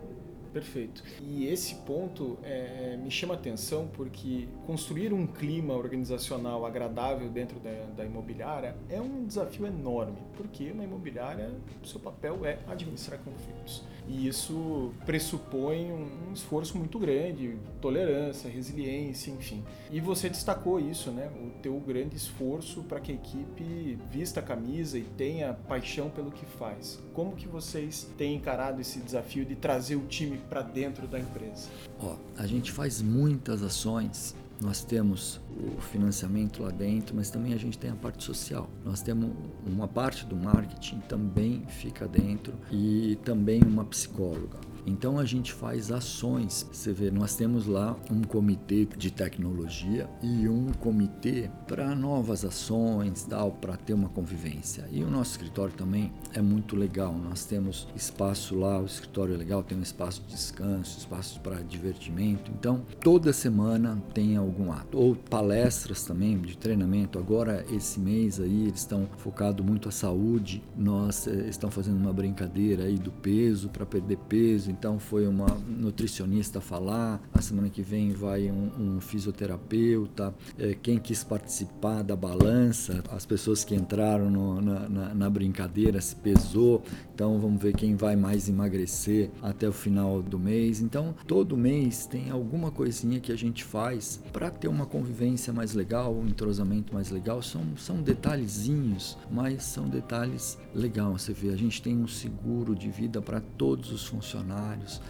Perfeito. 0.54 1.02
E 1.22 1.48
esse 1.48 1.76
ponto 1.76 2.38
é, 2.44 2.98
me 3.02 3.10
chama 3.10 3.36
atenção 3.36 3.88
porque 3.94 4.50
construir 4.66 5.14
um 5.14 5.26
clima 5.26 5.74
organizacional 5.74 6.66
agradável 6.66 7.30
dentro 7.30 7.58
da, 7.60 7.72
da, 7.96 8.06
imobiliária 8.06 8.76
é 8.90 9.00
um 9.00 9.26
desafio 9.26 9.66
enorme, 9.66 10.18
porque 10.36 10.70
uma 10.72 10.84
imobiliária, 10.84 11.52
seu 11.86 12.02
papel 12.02 12.46
é 12.46 12.60
administrar 12.68 13.18
conflitos. 13.20 13.86
E 14.12 14.28
isso 14.28 14.92
pressupõe 15.06 15.90
um, 15.90 16.34
esforço 16.34 16.78
muito 16.78 17.00
grande, 17.00 17.56
tolerância, 17.80 18.50
resiliência, 18.50 19.32
enfim. 19.32 19.64
E 19.90 20.02
você 20.02 20.30
destacou 20.30 20.82
isso, 20.82 21.12
né? 21.12 21.32
O 21.42 21.50
teu 21.62 21.80
grande 21.80 22.18
esforço 22.18 22.84
para 22.84 23.00
que 23.00 23.14
a 23.14 23.16
equipe 23.16 23.98
vista 24.12 24.42
a 24.42 24.44
camisa 24.44 24.98
e 24.98 25.04
tenha 25.18 25.54
paixão 25.54 26.10
pelo 26.10 26.30
que 26.30 26.46
faz. 26.46 27.00
Como 27.14 27.38
que 27.38 27.48
vocês 27.48 28.06
têm 28.18 28.36
encarado 28.36 28.82
esse 28.82 29.00
desafio 29.00 29.46
de 29.46 29.56
trazer 29.56 29.96
o 29.96 30.06
time 30.06 30.38
para 30.50 30.62
dentro 30.62 31.08
da 31.08 31.18
empresa? 31.18 31.70
Ó, 31.98 32.18
a 32.38 32.46
gente 32.46 32.70
faz 32.70 33.02
muitas 33.02 33.64
ações 33.64 34.36
nós 34.62 34.84
temos 34.84 35.42
o 35.50 35.82
financiamento 35.82 36.62
lá 36.62 36.70
dentro, 36.70 37.16
mas 37.16 37.30
também 37.30 37.54
a 37.54 37.58
gente 37.58 37.78
tem 37.78 37.90
a 37.90 37.96
parte 37.96 38.24
social. 38.24 38.70
Nós 38.86 39.02
temos 39.02 39.32
uma 39.66 39.88
parte 39.88 40.26
do 40.26 40.36
marketing 40.36 41.00
também 41.10 41.66
fica 41.68 42.08
dentro 42.08 42.54
e 42.72 43.18
também 43.24 43.62
uma 43.64 43.84
psicóloga. 43.84 44.60
Então 44.86 45.20
a 45.20 45.26
gente 45.26 45.54
faz 45.54 45.92
ações. 45.92 46.68
Você 46.72 46.94
vê, 46.94 47.12
nós 47.12 47.36
temos 47.36 47.66
lá 47.66 47.96
um 48.10 48.22
comitê 48.22 48.86
de 48.98 49.12
tecnologia 49.12 50.10
e 50.22 50.48
um 50.48 50.72
comitê 50.74 51.50
para 51.68 51.94
novas 51.96 52.44
ações, 52.44 53.24
tal, 53.24 53.52
para 53.52 53.78
ter 53.78 53.94
uma 53.94 54.10
convivência. 54.10 54.88
E 54.92 55.04
o 55.04 55.10
nosso 55.10 55.32
escritório 55.32 55.74
também 55.74 56.12
é 56.34 56.42
muito 56.42 56.76
legal. 56.76 57.14
Nós 57.14 57.46
temos 57.46 57.88
espaço 57.96 58.56
lá, 58.56 58.80
o 58.80 58.86
escritório 58.86 59.34
é 59.34 59.38
legal, 59.38 59.64
tem 59.64 59.78
um 59.78 59.82
espaço 59.84 60.22
de 60.22 60.30
descanso, 60.30 61.00
espaço 61.00 61.40
para 61.42 61.62
divertimento. 61.62 62.52
Então, 62.52 62.86
toda 63.02 63.34
semana 63.34 64.02
tem 64.14 64.36
algum 64.38 64.72
ato 64.72 64.98
ou 64.98 65.16
palestras 65.16 66.04
também 66.04 66.40
de 66.40 66.58
treinamento. 66.58 67.20
Agora 67.20 67.66
esse 67.70 68.00
mês 68.00 68.40
aí 68.40 68.68
eles 68.68 68.80
estão 68.80 69.08
focado 69.18 69.64
muito 69.64 69.90
a 69.90 69.92
saúde. 69.92 70.64
Nós 70.76 71.28
eh, 71.28 71.48
estão 71.48 71.70
fazendo 71.70 71.98
uma 71.98 72.14
brincadeira 72.14 72.86
aí 72.86 72.98
do 72.98 73.12
peso 73.12 73.70
para 73.70 73.86
perder 73.86 74.18
peso 74.18 74.71
então 74.72 74.98
foi 74.98 75.28
uma 75.28 75.48
nutricionista 75.68 76.62
falar, 76.62 77.22
a 77.34 77.42
semana 77.42 77.70
que 77.70 77.82
vem 77.82 78.14
vai 78.14 78.50
um, 78.50 78.96
um 78.96 79.02
fisioterapeuta, 79.02 80.34
é, 80.58 80.76
quem 80.82 80.98
quis 80.98 81.24
participar 81.24 82.02
da 82.02 82.16
balança, 82.16 83.04
as 83.12 83.26
pessoas 83.26 83.64
que 83.64 83.76
entraram 83.76 84.30
no, 84.30 84.62
na, 84.62 84.90
na, 84.90 85.14
na, 85.14 85.30
brincadeira 85.30 86.00
se 86.00 86.16
pesou, 86.16 86.84
então 87.14 87.40
vamos 87.40 87.62
ver 87.62 87.74
quem 87.76 87.96
vai 87.96 88.16
mais 88.16 88.48
emagrecer 88.48 89.30
até 89.42 89.68
o 89.68 89.74
final 89.74 90.22
do 90.22 90.40
mês. 90.40 90.82
Então 90.82 91.14
todo 91.28 91.58
mês 91.58 92.06
tem 92.06 92.30
alguma 92.30 92.72
coisinha 92.72 93.20
que 93.20 93.32
a 93.32 93.38
gente 93.38 93.64
faz 93.64 94.22
para 94.32 94.50
ter 94.50 94.68
uma 94.68 94.86
convivência 94.86 95.52
mais 95.52 95.74
legal, 95.74 96.14
um 96.14 96.28
entrosamento 96.28 96.94
mais 96.94 97.12
legal. 97.12 97.42
São, 97.42 97.62
são 97.78 98.02
detalhezinhos, 98.02 99.18
mas 99.30 99.64
são 99.64 99.88
detalhes 99.88 100.58
legais. 100.74 100.92
Você 101.22 101.34
vê, 101.34 101.50
a 101.50 101.58
gente 101.58 101.82
tem 101.82 101.98
um 101.98 102.08
seguro 102.08 102.76
de 102.76 102.90
vida 102.90 103.22
para 103.22 103.40
todos 103.40 103.92
os 103.92 104.06
funcionários 104.06 104.61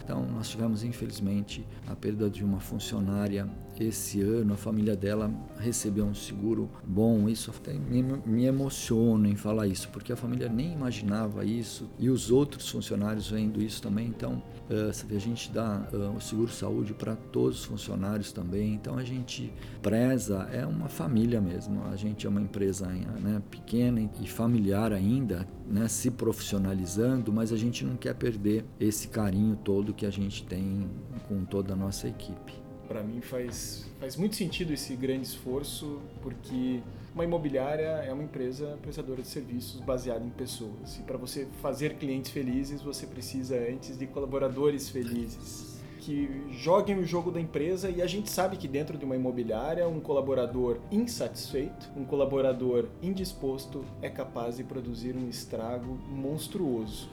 Então, 0.04 0.24
nós 0.26 0.48
tivemos, 0.48 0.82
infelizmente, 0.82 1.66
a 1.86 1.94
perda 1.94 2.28
de 2.28 2.44
uma 2.44 2.60
funcionária 2.60 3.48
esse 3.78 4.20
ano. 4.20 4.54
A 4.54 4.56
família 4.56 4.96
dela 4.96 5.30
recebeu 5.58 6.04
um 6.04 6.14
seguro 6.14 6.70
bom. 6.84 7.28
Isso 7.28 7.50
até 7.50 7.72
me, 7.72 8.02
me 8.02 8.44
emociona 8.44 9.28
em 9.28 9.36
falar 9.36 9.66
isso, 9.66 9.88
porque 9.88 10.12
a 10.12 10.16
família 10.16 10.48
nem 10.48 10.72
imaginava 10.72 11.44
isso 11.44 11.88
e 11.98 12.08
os 12.08 12.30
outros 12.30 12.68
funcionários 12.68 13.30
vendo 13.30 13.62
isso 13.62 13.82
também. 13.82 14.06
Então, 14.06 14.42
a 14.74 15.18
gente 15.18 15.50
dá 15.50 15.86
uh, 15.92 16.16
o 16.16 16.20
seguro 16.20 16.50
saúde 16.50 16.94
para 16.94 17.16
todos 17.16 17.60
os 17.60 17.64
funcionários 17.64 18.32
também. 18.32 18.74
Então, 18.74 18.96
a 18.96 19.04
gente 19.04 19.52
preza, 19.80 20.48
é 20.52 20.64
uma 20.66 20.88
família 20.88 21.40
mesmo. 21.40 21.82
A 21.92 21.96
gente 21.96 22.26
é 22.26 22.30
uma 22.30 22.40
empresa 22.40 22.86
né, 22.86 23.42
pequena 23.50 24.08
e 24.20 24.26
familiar 24.26 24.92
ainda, 24.92 25.46
né, 25.68 25.88
se 25.88 26.10
profissionalizando, 26.10 27.32
mas 27.32 27.52
a 27.52 27.56
gente 27.56 27.84
não 27.84 27.96
quer 27.96 28.14
perder 28.14 28.64
esse 28.78 29.08
carinho 29.08 29.56
todo 29.56 29.94
que 29.94 30.06
a 30.06 30.10
gente 30.10 30.44
tem 30.44 30.90
com 31.28 31.44
toda 31.44 31.72
a 31.72 31.76
nossa 31.76 32.08
equipe. 32.08 32.61
Para 32.92 33.02
mim 33.02 33.22
faz, 33.22 33.86
faz 33.98 34.18
muito 34.18 34.36
sentido 34.36 34.70
esse 34.70 34.94
grande 34.94 35.26
esforço, 35.26 35.98
porque 36.20 36.82
uma 37.14 37.24
imobiliária 37.24 37.86
é 37.86 38.12
uma 38.12 38.22
empresa 38.22 38.78
prestadora 38.82 39.22
de 39.22 39.28
serviços 39.28 39.80
baseada 39.80 40.22
em 40.22 40.28
pessoas. 40.28 40.98
E 40.98 41.02
para 41.02 41.16
você 41.16 41.48
fazer 41.62 41.94
clientes 41.94 42.30
felizes, 42.30 42.82
você 42.82 43.06
precisa 43.06 43.56
antes 43.56 43.96
de 43.96 44.06
colaboradores 44.06 44.90
felizes 44.90 45.80
que 46.00 46.28
joguem 46.50 46.98
o 46.98 47.06
jogo 47.06 47.30
da 47.30 47.40
empresa 47.40 47.88
e 47.88 48.02
a 48.02 48.06
gente 48.06 48.28
sabe 48.28 48.58
que 48.58 48.68
dentro 48.68 48.98
de 48.98 49.04
uma 49.06 49.16
imobiliária 49.16 49.88
um 49.88 50.00
colaborador 50.00 50.78
insatisfeito, 50.90 51.88
um 51.96 52.04
colaborador 52.04 52.88
indisposto 53.00 53.84
é 54.02 54.10
capaz 54.10 54.56
de 54.58 54.64
produzir 54.64 55.16
um 55.16 55.30
estrago 55.30 55.98
monstruoso. 56.08 57.08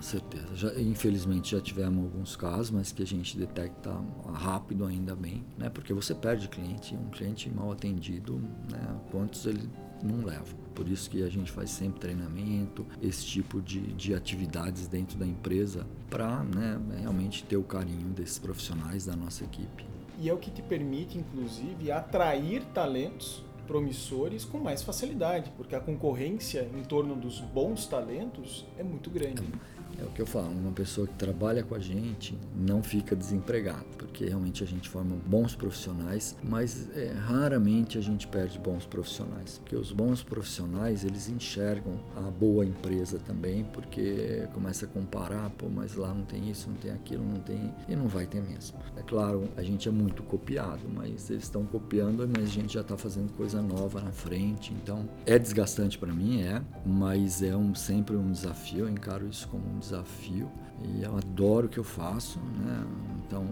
Certeza. 0.00 0.54
Já, 0.54 0.80
infelizmente 0.80 1.52
já 1.52 1.60
tivemos 1.60 2.04
alguns 2.04 2.36
casos, 2.36 2.70
mas 2.70 2.92
que 2.92 3.02
a 3.02 3.06
gente 3.06 3.36
detecta 3.36 3.92
rápido 4.32 4.84
ainda 4.84 5.14
bem, 5.14 5.44
né? 5.56 5.68
Porque 5.68 5.92
você 5.92 6.14
perde 6.14 6.48
cliente, 6.48 6.94
um 6.94 7.10
cliente 7.10 7.50
mal 7.50 7.72
atendido, 7.72 8.38
né? 8.70 9.00
Quantos 9.10 9.44
ele 9.46 9.68
não 10.02 10.24
leva? 10.24 10.56
Por 10.74 10.88
isso 10.88 11.10
que 11.10 11.22
a 11.22 11.28
gente 11.28 11.50
faz 11.50 11.70
sempre 11.70 12.00
treinamento, 12.00 12.86
esse 13.02 13.24
tipo 13.24 13.60
de, 13.60 13.80
de 13.94 14.14
atividades 14.14 14.86
dentro 14.86 15.18
da 15.18 15.26
empresa 15.26 15.84
para 16.08 16.44
né, 16.44 16.80
realmente 17.00 17.42
ter 17.44 17.56
o 17.56 17.64
carinho 17.64 18.10
desses 18.10 18.38
profissionais 18.38 19.04
da 19.04 19.16
nossa 19.16 19.44
equipe. 19.44 19.84
E 20.20 20.28
é 20.28 20.32
o 20.32 20.38
que 20.38 20.50
te 20.50 20.62
permite, 20.62 21.18
inclusive, 21.18 21.90
atrair 21.90 22.64
talentos 22.74 23.42
promissores 23.68 24.44
com 24.44 24.58
mais 24.58 24.82
facilidade, 24.82 25.52
porque 25.56 25.76
a 25.76 25.80
concorrência 25.80 26.68
em 26.74 26.82
torno 26.82 27.14
dos 27.14 27.40
bons 27.40 27.86
talentos 27.86 28.66
é 28.78 28.82
muito 28.82 29.10
grande. 29.10 29.42
É 29.42 29.77
o 30.04 30.10
que 30.10 30.22
eu 30.22 30.26
falo, 30.26 30.50
uma 30.50 30.72
pessoa 30.72 31.06
que 31.06 31.14
trabalha 31.14 31.62
com 31.62 31.74
a 31.74 31.78
gente 31.78 32.38
não 32.54 32.82
fica 32.82 33.16
desempregada, 33.16 33.84
porque 33.98 34.26
realmente 34.26 34.62
a 34.62 34.66
gente 34.66 34.88
forma 34.88 35.16
bons 35.26 35.54
profissionais, 35.56 36.36
mas 36.42 36.88
é, 36.96 37.12
raramente 37.12 37.98
a 37.98 38.00
gente 38.00 38.26
perde 38.28 38.58
bons 38.58 38.86
profissionais, 38.86 39.58
porque 39.58 39.74
os 39.74 39.90
bons 39.92 40.22
profissionais 40.22 41.04
eles 41.04 41.28
enxergam 41.28 41.98
a 42.16 42.30
boa 42.30 42.64
empresa 42.64 43.18
também, 43.18 43.64
porque 43.64 44.46
começa 44.54 44.86
a 44.86 44.88
comparar, 44.88 45.50
pô, 45.50 45.68
mas 45.68 45.96
lá 45.96 46.14
não 46.14 46.24
tem 46.24 46.48
isso, 46.48 46.68
não 46.68 46.76
tem 46.76 46.92
aquilo, 46.92 47.24
não 47.24 47.40
tem 47.40 47.74
e 47.88 47.96
não 47.96 48.06
vai 48.06 48.26
ter 48.26 48.40
mesmo. 48.40 48.78
É 48.96 49.02
claro, 49.02 49.48
a 49.56 49.62
gente 49.62 49.88
é 49.88 49.92
muito 49.92 50.22
copiado, 50.22 50.82
mas 50.94 51.28
eles 51.28 51.44
estão 51.44 51.64
copiando, 51.64 52.28
mas 52.28 52.44
a 52.44 52.52
gente 52.52 52.74
já 52.74 52.82
está 52.82 52.96
fazendo 52.96 53.32
coisa 53.32 53.60
nova 53.60 54.00
na 54.00 54.12
frente, 54.12 54.72
então 54.72 55.08
é 55.26 55.38
desgastante 55.38 55.98
para 55.98 56.12
mim, 56.12 56.42
é, 56.42 56.62
mas 56.86 57.42
é 57.42 57.56
um, 57.56 57.74
sempre 57.74 58.16
um 58.16 58.30
desafio, 58.30 58.80
eu 58.80 58.88
encaro 58.88 59.26
isso 59.26 59.48
como 59.48 59.68
um 59.68 59.78
desafio 59.78 59.87
desafio 59.88 60.50
e 60.82 61.02
eu 61.02 61.16
adoro 61.16 61.66
o 61.66 61.70
que 61.70 61.78
eu 61.78 61.84
faço, 61.84 62.38
né? 62.38 62.84
Então 63.26 63.46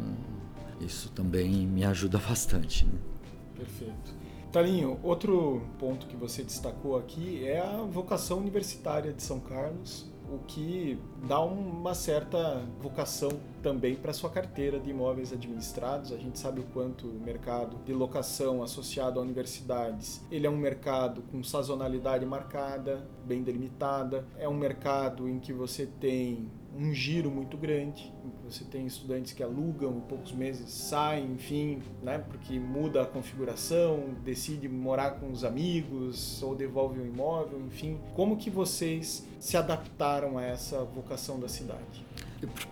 isso 0.80 1.10
também 1.10 1.66
me 1.66 1.84
ajuda 1.84 2.18
bastante. 2.26 2.84
Né? 2.84 2.98
Perfeito. 3.56 4.14
Talinho, 4.52 4.98
outro 5.02 5.62
ponto 5.78 6.06
que 6.06 6.16
você 6.16 6.42
destacou 6.42 6.96
aqui 6.96 7.44
é 7.44 7.60
a 7.60 7.82
vocação 7.82 8.38
universitária 8.38 9.12
de 9.12 9.22
São 9.22 9.40
Carlos 9.40 10.06
o 10.30 10.38
que 10.46 10.98
dá 11.26 11.40
uma 11.40 11.94
certa 11.94 12.64
vocação 12.80 13.30
também 13.62 13.94
para 13.94 14.12
sua 14.12 14.30
carteira 14.30 14.78
de 14.78 14.90
imóveis 14.90 15.32
administrados. 15.32 16.12
A 16.12 16.16
gente 16.16 16.38
sabe 16.38 16.60
o 16.60 16.64
quanto 16.64 17.06
o 17.06 17.20
mercado 17.20 17.76
de 17.84 17.92
locação 17.92 18.62
associado 18.62 19.18
a 19.18 19.22
universidades, 19.22 20.22
ele 20.30 20.46
é 20.46 20.50
um 20.50 20.56
mercado 20.56 21.22
com 21.30 21.42
sazonalidade 21.42 22.24
marcada, 22.26 23.06
bem 23.24 23.42
delimitada, 23.42 24.26
é 24.38 24.48
um 24.48 24.56
mercado 24.56 25.28
em 25.28 25.38
que 25.38 25.52
você 25.52 25.86
tem 25.86 26.50
um 26.78 26.92
giro 26.92 27.30
muito 27.30 27.56
grande, 27.56 28.12
você 28.44 28.64
tem 28.64 28.86
estudantes 28.86 29.32
que 29.32 29.42
alugam 29.42 29.96
em 29.96 30.00
poucos 30.00 30.32
meses 30.32 30.70
saem, 30.70 31.32
enfim, 31.32 31.82
né, 32.02 32.18
porque 32.18 32.58
muda 32.58 33.02
a 33.02 33.06
configuração, 33.06 34.14
decide 34.24 34.68
morar 34.68 35.12
com 35.12 35.30
os 35.30 35.42
amigos 35.42 36.42
ou 36.42 36.54
devolve 36.54 37.00
o 37.00 37.06
imóvel, 37.06 37.60
enfim. 37.66 37.98
Como 38.14 38.36
que 38.36 38.50
vocês 38.50 39.26
se 39.40 39.56
adaptaram 39.56 40.38
a 40.38 40.44
essa 40.44 40.84
vocação 40.84 41.40
da 41.40 41.48
cidade? 41.48 42.04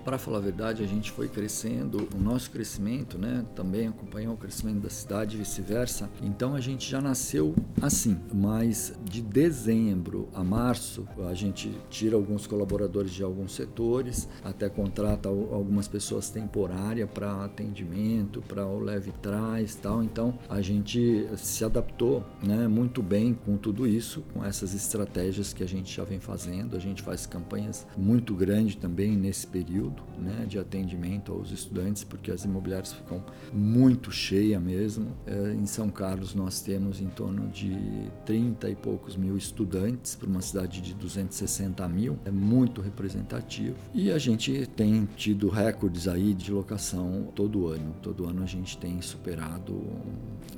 Para 0.05 0.19
falar 0.19 0.39
a 0.39 0.41
verdade, 0.41 0.83
a 0.83 0.87
gente 0.87 1.11
foi 1.11 1.29
crescendo, 1.29 2.09
o 2.15 2.19
nosso 2.19 2.51
crescimento 2.51 3.17
né, 3.19 3.45
também 3.55 3.89
acompanhou 3.89 4.35
o 4.35 4.37
crescimento 4.37 4.81
da 4.81 4.91
cidade 4.91 5.37
e 5.37 5.39
vice-versa. 5.39 6.11
Então 6.23 6.55
a 6.55 6.61
gente 6.61 6.91
já 6.91 7.01
nasceu 7.01 7.55
assim, 7.81 8.19
mas 8.33 8.93
de 9.05 9.23
dezembro 9.23 10.29
a 10.35 10.45
março 10.45 11.07
a 11.29 11.35
gente 11.35 11.71
tira 11.89 12.17
alguns 12.17 12.47
colaboradores 12.47 13.13
de 13.13 13.23
alguns 13.23 13.55
setores, 13.55 14.29
até 14.43 14.69
contrata 14.69 15.29
algumas 15.29 15.89
pessoas 15.89 16.29
temporárias 16.31 17.09
para 17.11 17.45
atendimento, 17.45 18.43
para 18.43 18.67
o 18.67 18.79
leve 18.79 19.13
trás 19.23 19.75
tal. 19.75 20.03
Então 20.03 20.39
a 20.49 20.61
gente 20.61 21.27
se 21.37 21.65
adaptou 21.65 22.25
né, 22.43 22.69
muito 22.69 23.03
bem 23.03 23.35
com 23.35 23.57
tudo 23.57 23.87
isso, 23.87 24.23
com 24.33 24.45
essas 24.45 24.75
estratégias 24.75 25.53
que 25.53 25.63
a 25.63 25.69
gente 25.69 25.95
já 25.95 26.05
vem 26.05 26.21
fazendo. 26.21 26.77
A 26.77 26.81
gente 26.81 27.03
faz 27.03 27.27
campanhas 27.27 27.87
muito 27.97 28.35
grandes 28.35 28.77
também 28.77 29.17
nesse 29.17 29.47
período 29.55 30.03
né, 30.19 30.47
de 30.49 30.59
atendimento 30.59 31.31
aos 31.31 31.53
estudantes, 31.53 32.03
porque 32.03 32.33
as 32.33 32.45
imobiliárias 32.45 32.93
ficam 32.93 33.23
muito 33.53 34.11
cheias 34.11 34.61
mesmo. 34.61 35.13
É, 35.25 35.53
em 35.53 35.65
São 35.65 35.89
Carlos 35.91 36.35
nós 36.35 36.61
temos 36.61 37.01
em 37.01 37.07
torno 37.07 37.47
de 37.47 38.11
30 38.27 38.69
e 38.69 38.75
poucos 38.75 39.17
mil 39.17 39.37
estudantes 39.37 40.17
para 40.17 40.29
uma 40.29 40.43
cidade 40.43 40.81
de 40.81 40.93
260 40.95 41.87
mil, 41.89 42.19
é 42.25 42.33
muito 42.33 42.81
representativo. 42.81 43.77
E 43.95 44.11
a 44.11 44.19
gente 44.19 44.67
tem 44.75 45.09
tido 45.17 45.49
recordes 45.49 46.09
aí 46.09 46.35
de 46.35 46.51
locação 46.51 47.29
todo 47.33 47.69
ano. 47.69 47.95
Todo 48.03 48.27
ano 48.27 48.43
a 48.43 48.47
gente 48.47 48.77
tem 48.77 49.01
superado 49.01 49.81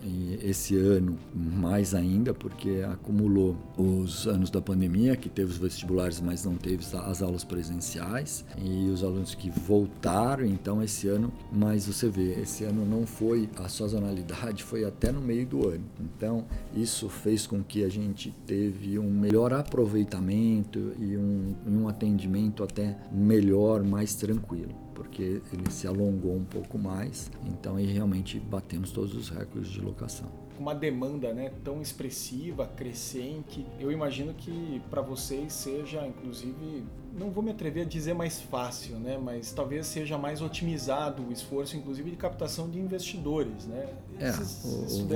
e 0.06 0.38
esse 0.40 0.76
ano 0.76 1.18
mais 1.34 1.92
ainda, 1.92 2.32
porque 2.32 2.84
acumulou 2.88 3.56
os 3.76 4.26
anos 4.28 4.50
da 4.50 4.62
pandemia, 4.62 5.16
que 5.16 5.28
teve 5.28 5.50
os 5.50 5.58
vestibulares, 5.58 6.20
mas 6.20 6.44
não 6.44 6.54
teve 6.54 6.84
as 6.96 7.22
aulas 7.22 7.42
presenciais. 7.42 8.44
E 8.56 8.85
os 8.88 9.02
alunos 9.02 9.34
que 9.34 9.50
voltaram, 9.50 10.44
então 10.44 10.82
esse 10.82 11.08
ano, 11.08 11.32
mas 11.52 11.86
você 11.86 12.08
vê, 12.08 12.40
esse 12.40 12.64
ano 12.64 12.84
não 12.84 13.06
foi 13.06 13.48
a 13.56 13.68
sazonalidade, 13.68 14.62
foi 14.62 14.84
até 14.84 15.12
no 15.12 15.20
meio 15.20 15.46
do 15.46 15.68
ano. 15.68 15.84
Então 16.00 16.44
isso 16.74 17.08
fez 17.08 17.46
com 17.46 17.62
que 17.62 17.84
a 17.84 17.88
gente 17.88 18.34
teve 18.46 18.98
um 18.98 19.10
melhor 19.10 19.52
aproveitamento 19.52 20.92
e 20.98 21.16
um, 21.16 21.54
um 21.66 21.88
atendimento 21.88 22.62
até 22.62 22.96
melhor, 23.12 23.82
mais 23.82 24.14
tranquilo 24.14 24.86
porque 24.94 25.42
ele 25.52 25.70
se 25.70 25.86
alongou 25.86 26.34
um 26.34 26.44
pouco 26.44 26.78
mais, 26.78 27.30
então 27.44 27.76
aí 27.76 27.84
realmente 27.84 28.40
batemos 28.40 28.90
todos 28.90 29.14
os 29.14 29.28
recordes 29.28 29.70
de 29.70 29.80
locação 29.82 30.26
uma 30.58 30.74
demanda 30.74 31.32
né, 31.32 31.52
tão 31.62 31.80
expressiva, 31.80 32.66
crescente. 32.66 33.66
Eu 33.78 33.92
imagino 33.92 34.34
que 34.34 34.80
para 34.90 35.02
vocês 35.02 35.52
seja, 35.52 36.06
inclusive, 36.06 36.84
não 37.18 37.30
vou 37.30 37.42
me 37.42 37.50
atrever 37.50 37.84
a 37.84 37.88
dizer 37.88 38.14
mais 38.14 38.40
fácil, 38.40 38.96
né? 38.96 39.18
Mas 39.20 39.52
talvez 39.52 39.86
seja 39.86 40.18
mais 40.18 40.42
otimizado 40.42 41.26
o 41.26 41.32
esforço, 41.32 41.76
inclusive, 41.76 42.10
de 42.10 42.16
captação 42.16 42.68
de 42.68 42.78
investidores, 42.78 43.66
né? 43.66 43.88
É, 44.20 44.30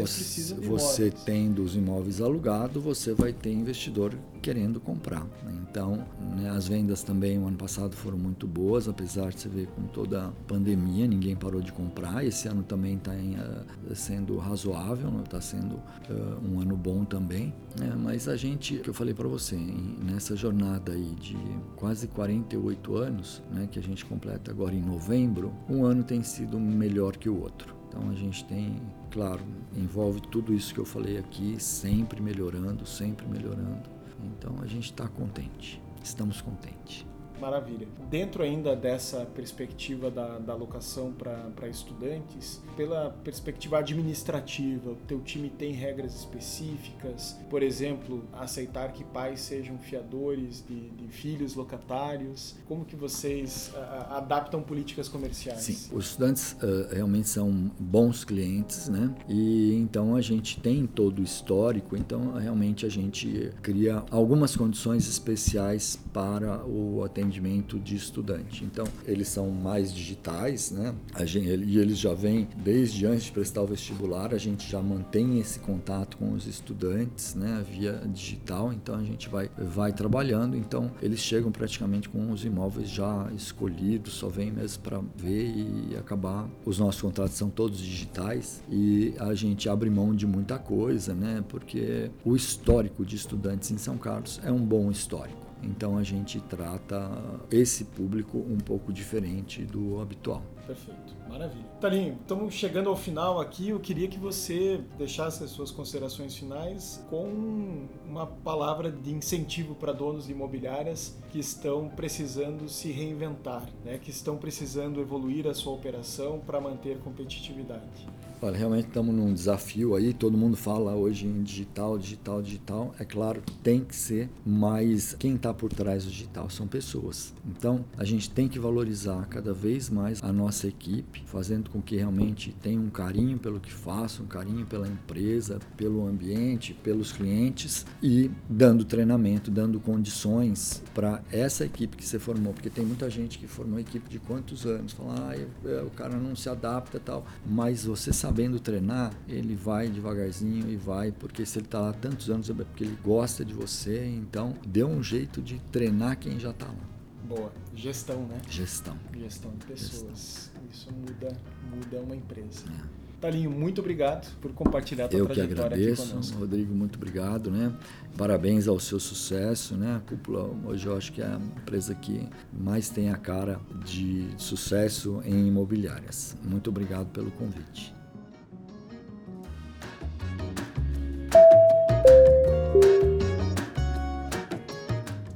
Esses 0.03 0.51
você, 0.53 0.55
você 0.55 1.11
tendo 1.25 1.63
os 1.63 1.77
imóveis 1.77 2.21
alugados, 2.21 2.83
você 2.83 3.15
vai 3.15 3.33
ter 3.33 3.53
investidor 3.53 4.15
querendo 4.43 4.81
comprar. 4.81 5.25
Né? 5.45 5.55
Então, 5.71 6.05
né, 6.37 6.51
as 6.51 6.67
vendas 6.67 7.03
também 7.03 7.39
o 7.39 7.47
ano 7.47 7.57
passado 7.57 7.95
foram 7.95 8.19
muito 8.19 8.47
boas, 8.47 8.89
apesar 8.89 9.31
de 9.31 9.41
você 9.41 9.49
ver 9.49 9.67
com 9.69 9.83
toda 9.83 10.27
a 10.27 10.31
pandemia, 10.49 11.07
ninguém 11.07 11.37
parou 11.37 11.61
de 11.61 11.73
comprar. 11.73 12.25
Esse 12.25 12.49
ano 12.49 12.63
também 12.63 12.97
está 12.97 13.13
uh, 13.13 13.67
eh, 13.91 13.95
sendo 13.95 14.37
razoável, 14.39 15.09
está 15.23 15.37
né? 15.37 15.43
sendo 15.43 15.75
uh, 15.75 16.41
um 16.51 16.61
ano 16.61 16.77
bom 16.77 17.05
também. 17.05 17.55
Né? 17.79 17.95
Mas 17.97 18.29
a 18.29 18.37
gente, 18.37 18.79
que 18.79 18.91
eu 18.91 18.95
falei 18.95 19.15
para 19.15 19.29
você, 19.29 19.57
nessa 19.57 20.35
jornada 20.35 20.93
aí 20.93 21.15
de 21.21 21.37
quase 21.77 22.01
quase 22.01 22.07
48 22.07 22.97
anos, 22.97 23.43
né, 23.51 23.69
que 23.71 23.79
a 23.79 23.83
gente 23.83 24.07
completa 24.07 24.51
agora 24.51 24.75
em 24.75 24.81
novembro, 24.81 25.53
um 25.69 25.85
ano 25.85 26.03
tem 26.03 26.23
sido 26.23 26.59
melhor 26.59 27.17
que 27.17 27.29
o 27.29 27.43
outro. 27.43 27.80
Então 27.91 28.09
a 28.09 28.15
gente 28.15 28.45
tem, 28.45 28.81
claro, 29.11 29.43
envolve 29.77 30.21
tudo 30.21 30.55
isso 30.55 30.73
que 30.73 30.79
eu 30.79 30.87
falei 30.87 31.19
aqui, 31.19 31.61
sempre 31.61 32.23
melhorando, 32.23 32.87
sempre 32.87 33.27
melhorando. 33.27 33.91
Então 34.23 34.55
a 34.63 34.67
gente 34.67 34.85
está 34.85 35.09
contente, 35.09 35.83
estamos 36.01 36.41
contentes. 36.41 37.05
Maravilha. 37.41 37.89
Dentro 38.11 38.43
ainda 38.43 38.77
dessa 38.77 39.25
perspectiva 39.25 40.11
da, 40.11 40.39
da 40.39 40.53
alocação 40.53 41.13
para 41.13 41.69
estudantes, 41.69 42.61
pela 42.77 43.11
perspectiva 43.25 43.79
administrativa, 43.79 44.91
o 44.91 44.97
teu 45.07 45.21
time 45.21 45.49
tem 45.49 45.73
regras 45.73 46.15
específicas? 46.15 47.39
Por 47.49 47.63
exemplo, 47.63 48.25
aceitar 48.33 48.93
que 48.93 49.03
pais 49.05 49.41
sejam 49.41 49.79
fiadores 49.79 50.63
de, 50.69 50.91
de 50.91 51.09
filhos 51.09 51.55
locatários? 51.55 52.57
Como 52.69 52.85
que 52.85 52.95
vocês 52.95 53.73
a, 53.75 54.19
adaptam 54.19 54.63
políticas 54.63 55.09
comerciais? 55.09 55.61
Sim, 55.63 55.97
os 55.97 56.11
estudantes 56.11 56.53
uh, 56.53 56.95
realmente 56.95 57.29
são 57.29 57.71
bons 57.79 58.25
clientes, 58.25 58.89
né? 58.89 59.15
E 59.29 59.73
então 59.75 60.15
a 60.15 60.21
gente 60.21 60.61
tem 60.61 60.87
todo 60.87 61.21
o 61.21 61.23
histórico, 61.23 61.97
então 61.97 62.35
realmente 62.35 62.85
a 62.85 62.89
gente 62.89 63.51
cria 63.63 64.03
algumas 64.11 64.55
condições 64.55 65.09
especiais 65.09 65.99
para 66.13 66.67
o 66.67 67.03
atendimento 67.03 67.30
de 67.79 67.95
estudante. 67.95 68.65
Então, 68.65 68.85
eles 69.07 69.29
são 69.29 69.51
mais 69.51 69.93
digitais, 69.93 70.71
né? 70.71 70.95
Gente, 71.25 71.49
e 71.49 71.79
eles 71.79 71.99
já 71.99 72.15
vêm 72.15 72.49
desde 72.57 73.07
antes 73.07 73.25
de 73.25 73.33
prestar 73.33 73.63
o 73.63 73.67
vestibular, 73.67 74.35
a 74.35 74.39
gente 74.39 74.69
já 74.71 74.81
mantém 74.81 75.39
esse 75.39 75.59
contato 75.61 76.17
com 76.17 76.33
os 76.33 76.47
estudantes, 76.47 77.35
né, 77.35 77.65
via 77.71 78.03
digital. 78.13 78.73
Então, 78.73 78.97
a 78.97 79.03
gente 79.05 79.29
vai 79.29 79.51
vai 79.59 79.93
trabalhando. 79.93 80.57
Então, 80.57 80.91
eles 81.03 81.21
chegam 81.21 81.53
praticamente 81.53 82.09
com 82.09 82.31
os 82.31 82.45
imóveis 82.45 82.89
já 82.89 83.31
escolhidos, 83.35 84.15
só 84.15 84.29
vem 84.29 84.51
mesmo 84.51 84.83
para 84.83 85.01
ver 85.17 85.55
e 85.55 85.97
acabar. 85.97 86.49
Os 86.65 86.79
nossos 86.79 87.01
contratos 87.01 87.37
são 87.37 87.51
todos 87.51 87.79
digitais 87.79 88.63
e 88.71 89.15
a 89.19 89.35
gente 89.35 89.69
abre 89.69 89.91
mão 89.91 90.15
de 90.15 90.27
muita 90.27 90.59
coisa, 90.59 91.15
né? 91.15 91.45
Porque 91.49 92.11
o 92.25 92.35
histórico 92.35 93.05
de 93.05 93.17
estudantes 93.17 93.71
em 93.71 93.79
São 93.79 93.97
Carlos 93.97 94.41
é 94.45 94.51
um 94.51 94.65
bom 94.65 94.91
histórico. 94.91 95.50
Então 95.63 95.97
a 95.99 96.03
gente 96.03 96.41
trata 96.41 97.11
esse 97.51 97.85
público 97.85 98.39
um 98.39 98.59
pouco 98.59 98.93
diferente 98.93 99.63
do 99.63 100.01
habitual. 100.01 100.43
Perfeito, 100.67 101.17
maravilha. 101.29 101.65
Talinho, 101.81 102.17
estamos 102.21 102.55
chegando 102.55 102.89
ao 102.89 102.97
final 102.97 103.41
aqui. 103.41 103.71
Eu 103.71 103.81
queria 103.81 104.07
que 104.07 104.19
você 104.19 104.81
deixasse 104.97 105.43
as 105.43 105.51
suas 105.51 105.71
considerações 105.71 106.37
finais 106.37 107.05
com 107.11 107.89
uma 108.07 108.27
palavra 108.27 108.91
de 108.91 109.11
incentivo 109.13 109.75
para 109.75 109.93
donos 109.93 110.27
de 110.27 110.33
imobiliárias 110.33 111.17
que 111.33 111.41
estão 111.41 111.89
precisando 111.89 112.69
se 112.69 112.93
reinventar, 112.93 113.67
né? 113.85 113.99
que 113.99 114.11
estão 114.11 114.37
precisando 114.37 115.01
evoluir 115.01 115.47
a 115.49 115.55
sua 115.55 115.73
operação 115.73 116.39
para 116.39 116.61
manter 116.61 116.99
competitividade. 117.01 118.07
Olha, 118.43 118.57
realmente 118.57 118.87
estamos 118.87 119.15
num 119.15 119.35
desafio 119.35 119.95
aí, 119.95 120.15
todo 120.15 120.35
mundo 120.35 120.57
fala 120.57 120.95
hoje 120.95 121.27
em 121.27 121.43
digital, 121.43 121.99
digital, 121.99 122.41
digital. 122.41 122.95
É 122.99 123.05
claro 123.05 123.43
tem 123.63 123.85
que 123.85 123.95
ser, 123.95 124.31
mas 124.47 125.15
quem 125.19 125.35
está 125.35 125.53
por 125.53 125.71
trás 125.71 126.07
do 126.07 126.11
digital 126.11 126.49
são 126.49 126.67
pessoas. 126.67 127.35
Então, 127.47 127.85
a 127.99 128.05
gente 128.05 128.31
tem 128.31 128.49
que 128.49 128.59
valorizar 128.59 129.27
cada 129.29 129.53
vez 129.53 129.91
mais 129.91 130.23
a 130.23 130.33
nossa 130.33 130.67
equipe, 130.67 131.23
fazendo 131.27 131.69
com 131.69 131.83
que 131.83 131.97
realmente 131.97 132.57
tenha 132.63 132.81
um 132.81 132.89
carinho 132.89 133.39
pelo 133.39 133.61
que 133.61 133.71
faça, 133.71 134.23
um 134.23 134.27
carinho 134.27 134.65
pela 134.65 134.89
empresa, 134.89 135.59
pelo 135.77 136.07
ambiente, 136.07 136.73
pelos 136.73 137.13
clientes 137.13 137.85
e 138.03 138.31
dando 138.49 138.87
treinamento, 138.87 139.51
dando 139.51 139.79
condições 139.81 140.83
para 140.95 141.23
essa 141.31 141.67
equipe 141.67 141.95
que 141.95 142.07
você 142.07 142.19
formou, 142.19 142.55
porque 142.55 142.71
tem 142.71 142.87
muita 142.87 143.11
gente 143.11 143.39
que 143.39 143.47
formou 143.47 143.79
equipe 143.79 144.09
de 144.09 144.19
quantos 144.19 144.65
anos, 144.65 144.93
fala, 144.93 145.35
ah, 145.35 145.85
o 145.85 145.91
cara 145.91 146.17
não 146.17 146.35
se 146.35 146.49
adapta 146.49 146.99
tal, 146.99 147.27
mas 147.47 147.85
você 147.85 148.15
sabe 148.15 148.30
sabendo 148.31 148.61
treinar, 148.61 149.13
ele 149.29 149.57
vai 149.57 149.89
devagarzinho 149.89 150.71
e 150.71 150.77
vai, 150.77 151.11
porque 151.11 151.45
se 151.45 151.59
ele 151.59 151.67
está 151.67 151.81
lá 151.81 151.93
tantos 151.93 152.31
anos 152.31 152.49
é 152.49 152.55
porque 152.55 152.85
ele 152.85 152.97
gosta 153.03 153.45
de 153.45 153.53
você, 153.53 154.07
então 154.07 154.55
dê 154.65 154.85
um 154.85 155.03
jeito 155.03 155.43
de 155.43 155.59
treinar 155.73 156.17
quem 156.17 156.39
já 156.39 156.51
está 156.51 156.67
lá. 156.67 156.91
Boa. 157.25 157.53
Gestão, 157.75 158.23
né? 158.29 158.41
Gestão. 158.49 158.97
Gestão 159.19 159.51
de 159.59 159.67
pessoas. 159.67 160.53
Gestão. 160.61 160.63
Isso 160.71 160.93
muda, 160.93 161.37
muda 161.75 162.01
uma 162.01 162.15
empresa. 162.15 162.65
É. 162.69 163.01
Talinho, 163.21 163.51
muito 163.51 163.81
obrigado 163.81 164.33
por 164.41 164.53
compartilhar 164.53 165.07
a 165.07 165.09
tua 165.09 165.19
Eu 165.19 165.27
trajetória 165.27 165.77
que 165.77 165.93
agradeço, 165.93 166.35
Rodrigo, 166.39 166.73
muito 166.73 166.97
obrigado, 166.97 167.51
né? 167.51 167.75
Parabéns 168.17 168.69
ao 168.69 168.79
seu 168.79 169.01
sucesso, 169.01 169.75
né? 169.75 169.97
A 169.97 170.01
Cúpula 170.01 170.49
hoje 170.65 170.87
eu 170.87 170.97
acho 170.97 171.13
que 171.13 171.21
é 171.21 171.27
a 171.27 171.39
empresa 171.59 171.95
que 171.97 172.27
mais 172.53 172.89
tem 172.89 173.11
a 173.11 173.17
cara 173.17 173.61
de 173.85 174.29
sucesso 174.39 175.21
em 175.25 175.49
imobiliárias. 175.49 176.37
Muito 176.45 176.71
obrigado 176.71 177.09
pelo 177.09 177.31
convite. 177.33 178.00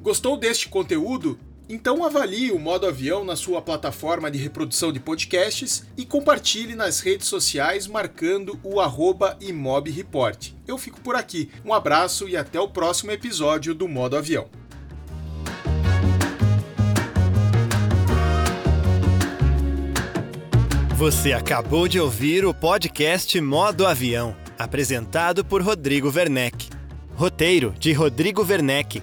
Gostou 0.05 0.37
deste 0.37 0.69
conteúdo? 0.69 1.39
Então 1.67 2.05
avalie 2.05 2.53
o 2.53 2.59
modo 2.59 2.87
avião 2.87 3.25
na 3.25 3.37
sua 3.37 3.63
plataforma 3.63 4.31
de 4.31 4.37
reprodução 4.37 4.93
de 4.93 5.01
podcasts 5.01 5.87
e 5.97 6.05
compartilhe 6.05 6.75
nas 6.75 7.01
redes 7.01 7.27
sociais 7.27 7.87
marcando 7.87 8.61
o 8.63 8.83
arroba 8.83 9.35
imobreport. 9.41 10.53
Eu 10.69 10.77
fico 10.77 11.01
por 11.01 11.17
aqui. 11.17 11.51
Um 11.65 11.73
abraço 11.73 12.29
e 12.29 12.37
até 12.37 12.61
o 12.61 12.69
próximo 12.69 13.13
episódio 13.13 13.75
do 13.75 13.89
Modo 13.89 14.15
Avião. 14.15 14.47
Você 20.97 21.33
acabou 21.33 21.89
de 21.89 21.99
ouvir 21.99 22.45
o 22.45 22.53
podcast 22.53 23.41
Modo 23.41 23.87
Avião, 23.87 24.37
apresentado 24.59 25.43
por 25.43 25.63
Rodrigo 25.63 26.13
Werneck. 26.15 26.69
Roteiro 27.15 27.73
de 27.79 27.95
Rodrigo 27.95 28.45
Werneck 28.45 29.03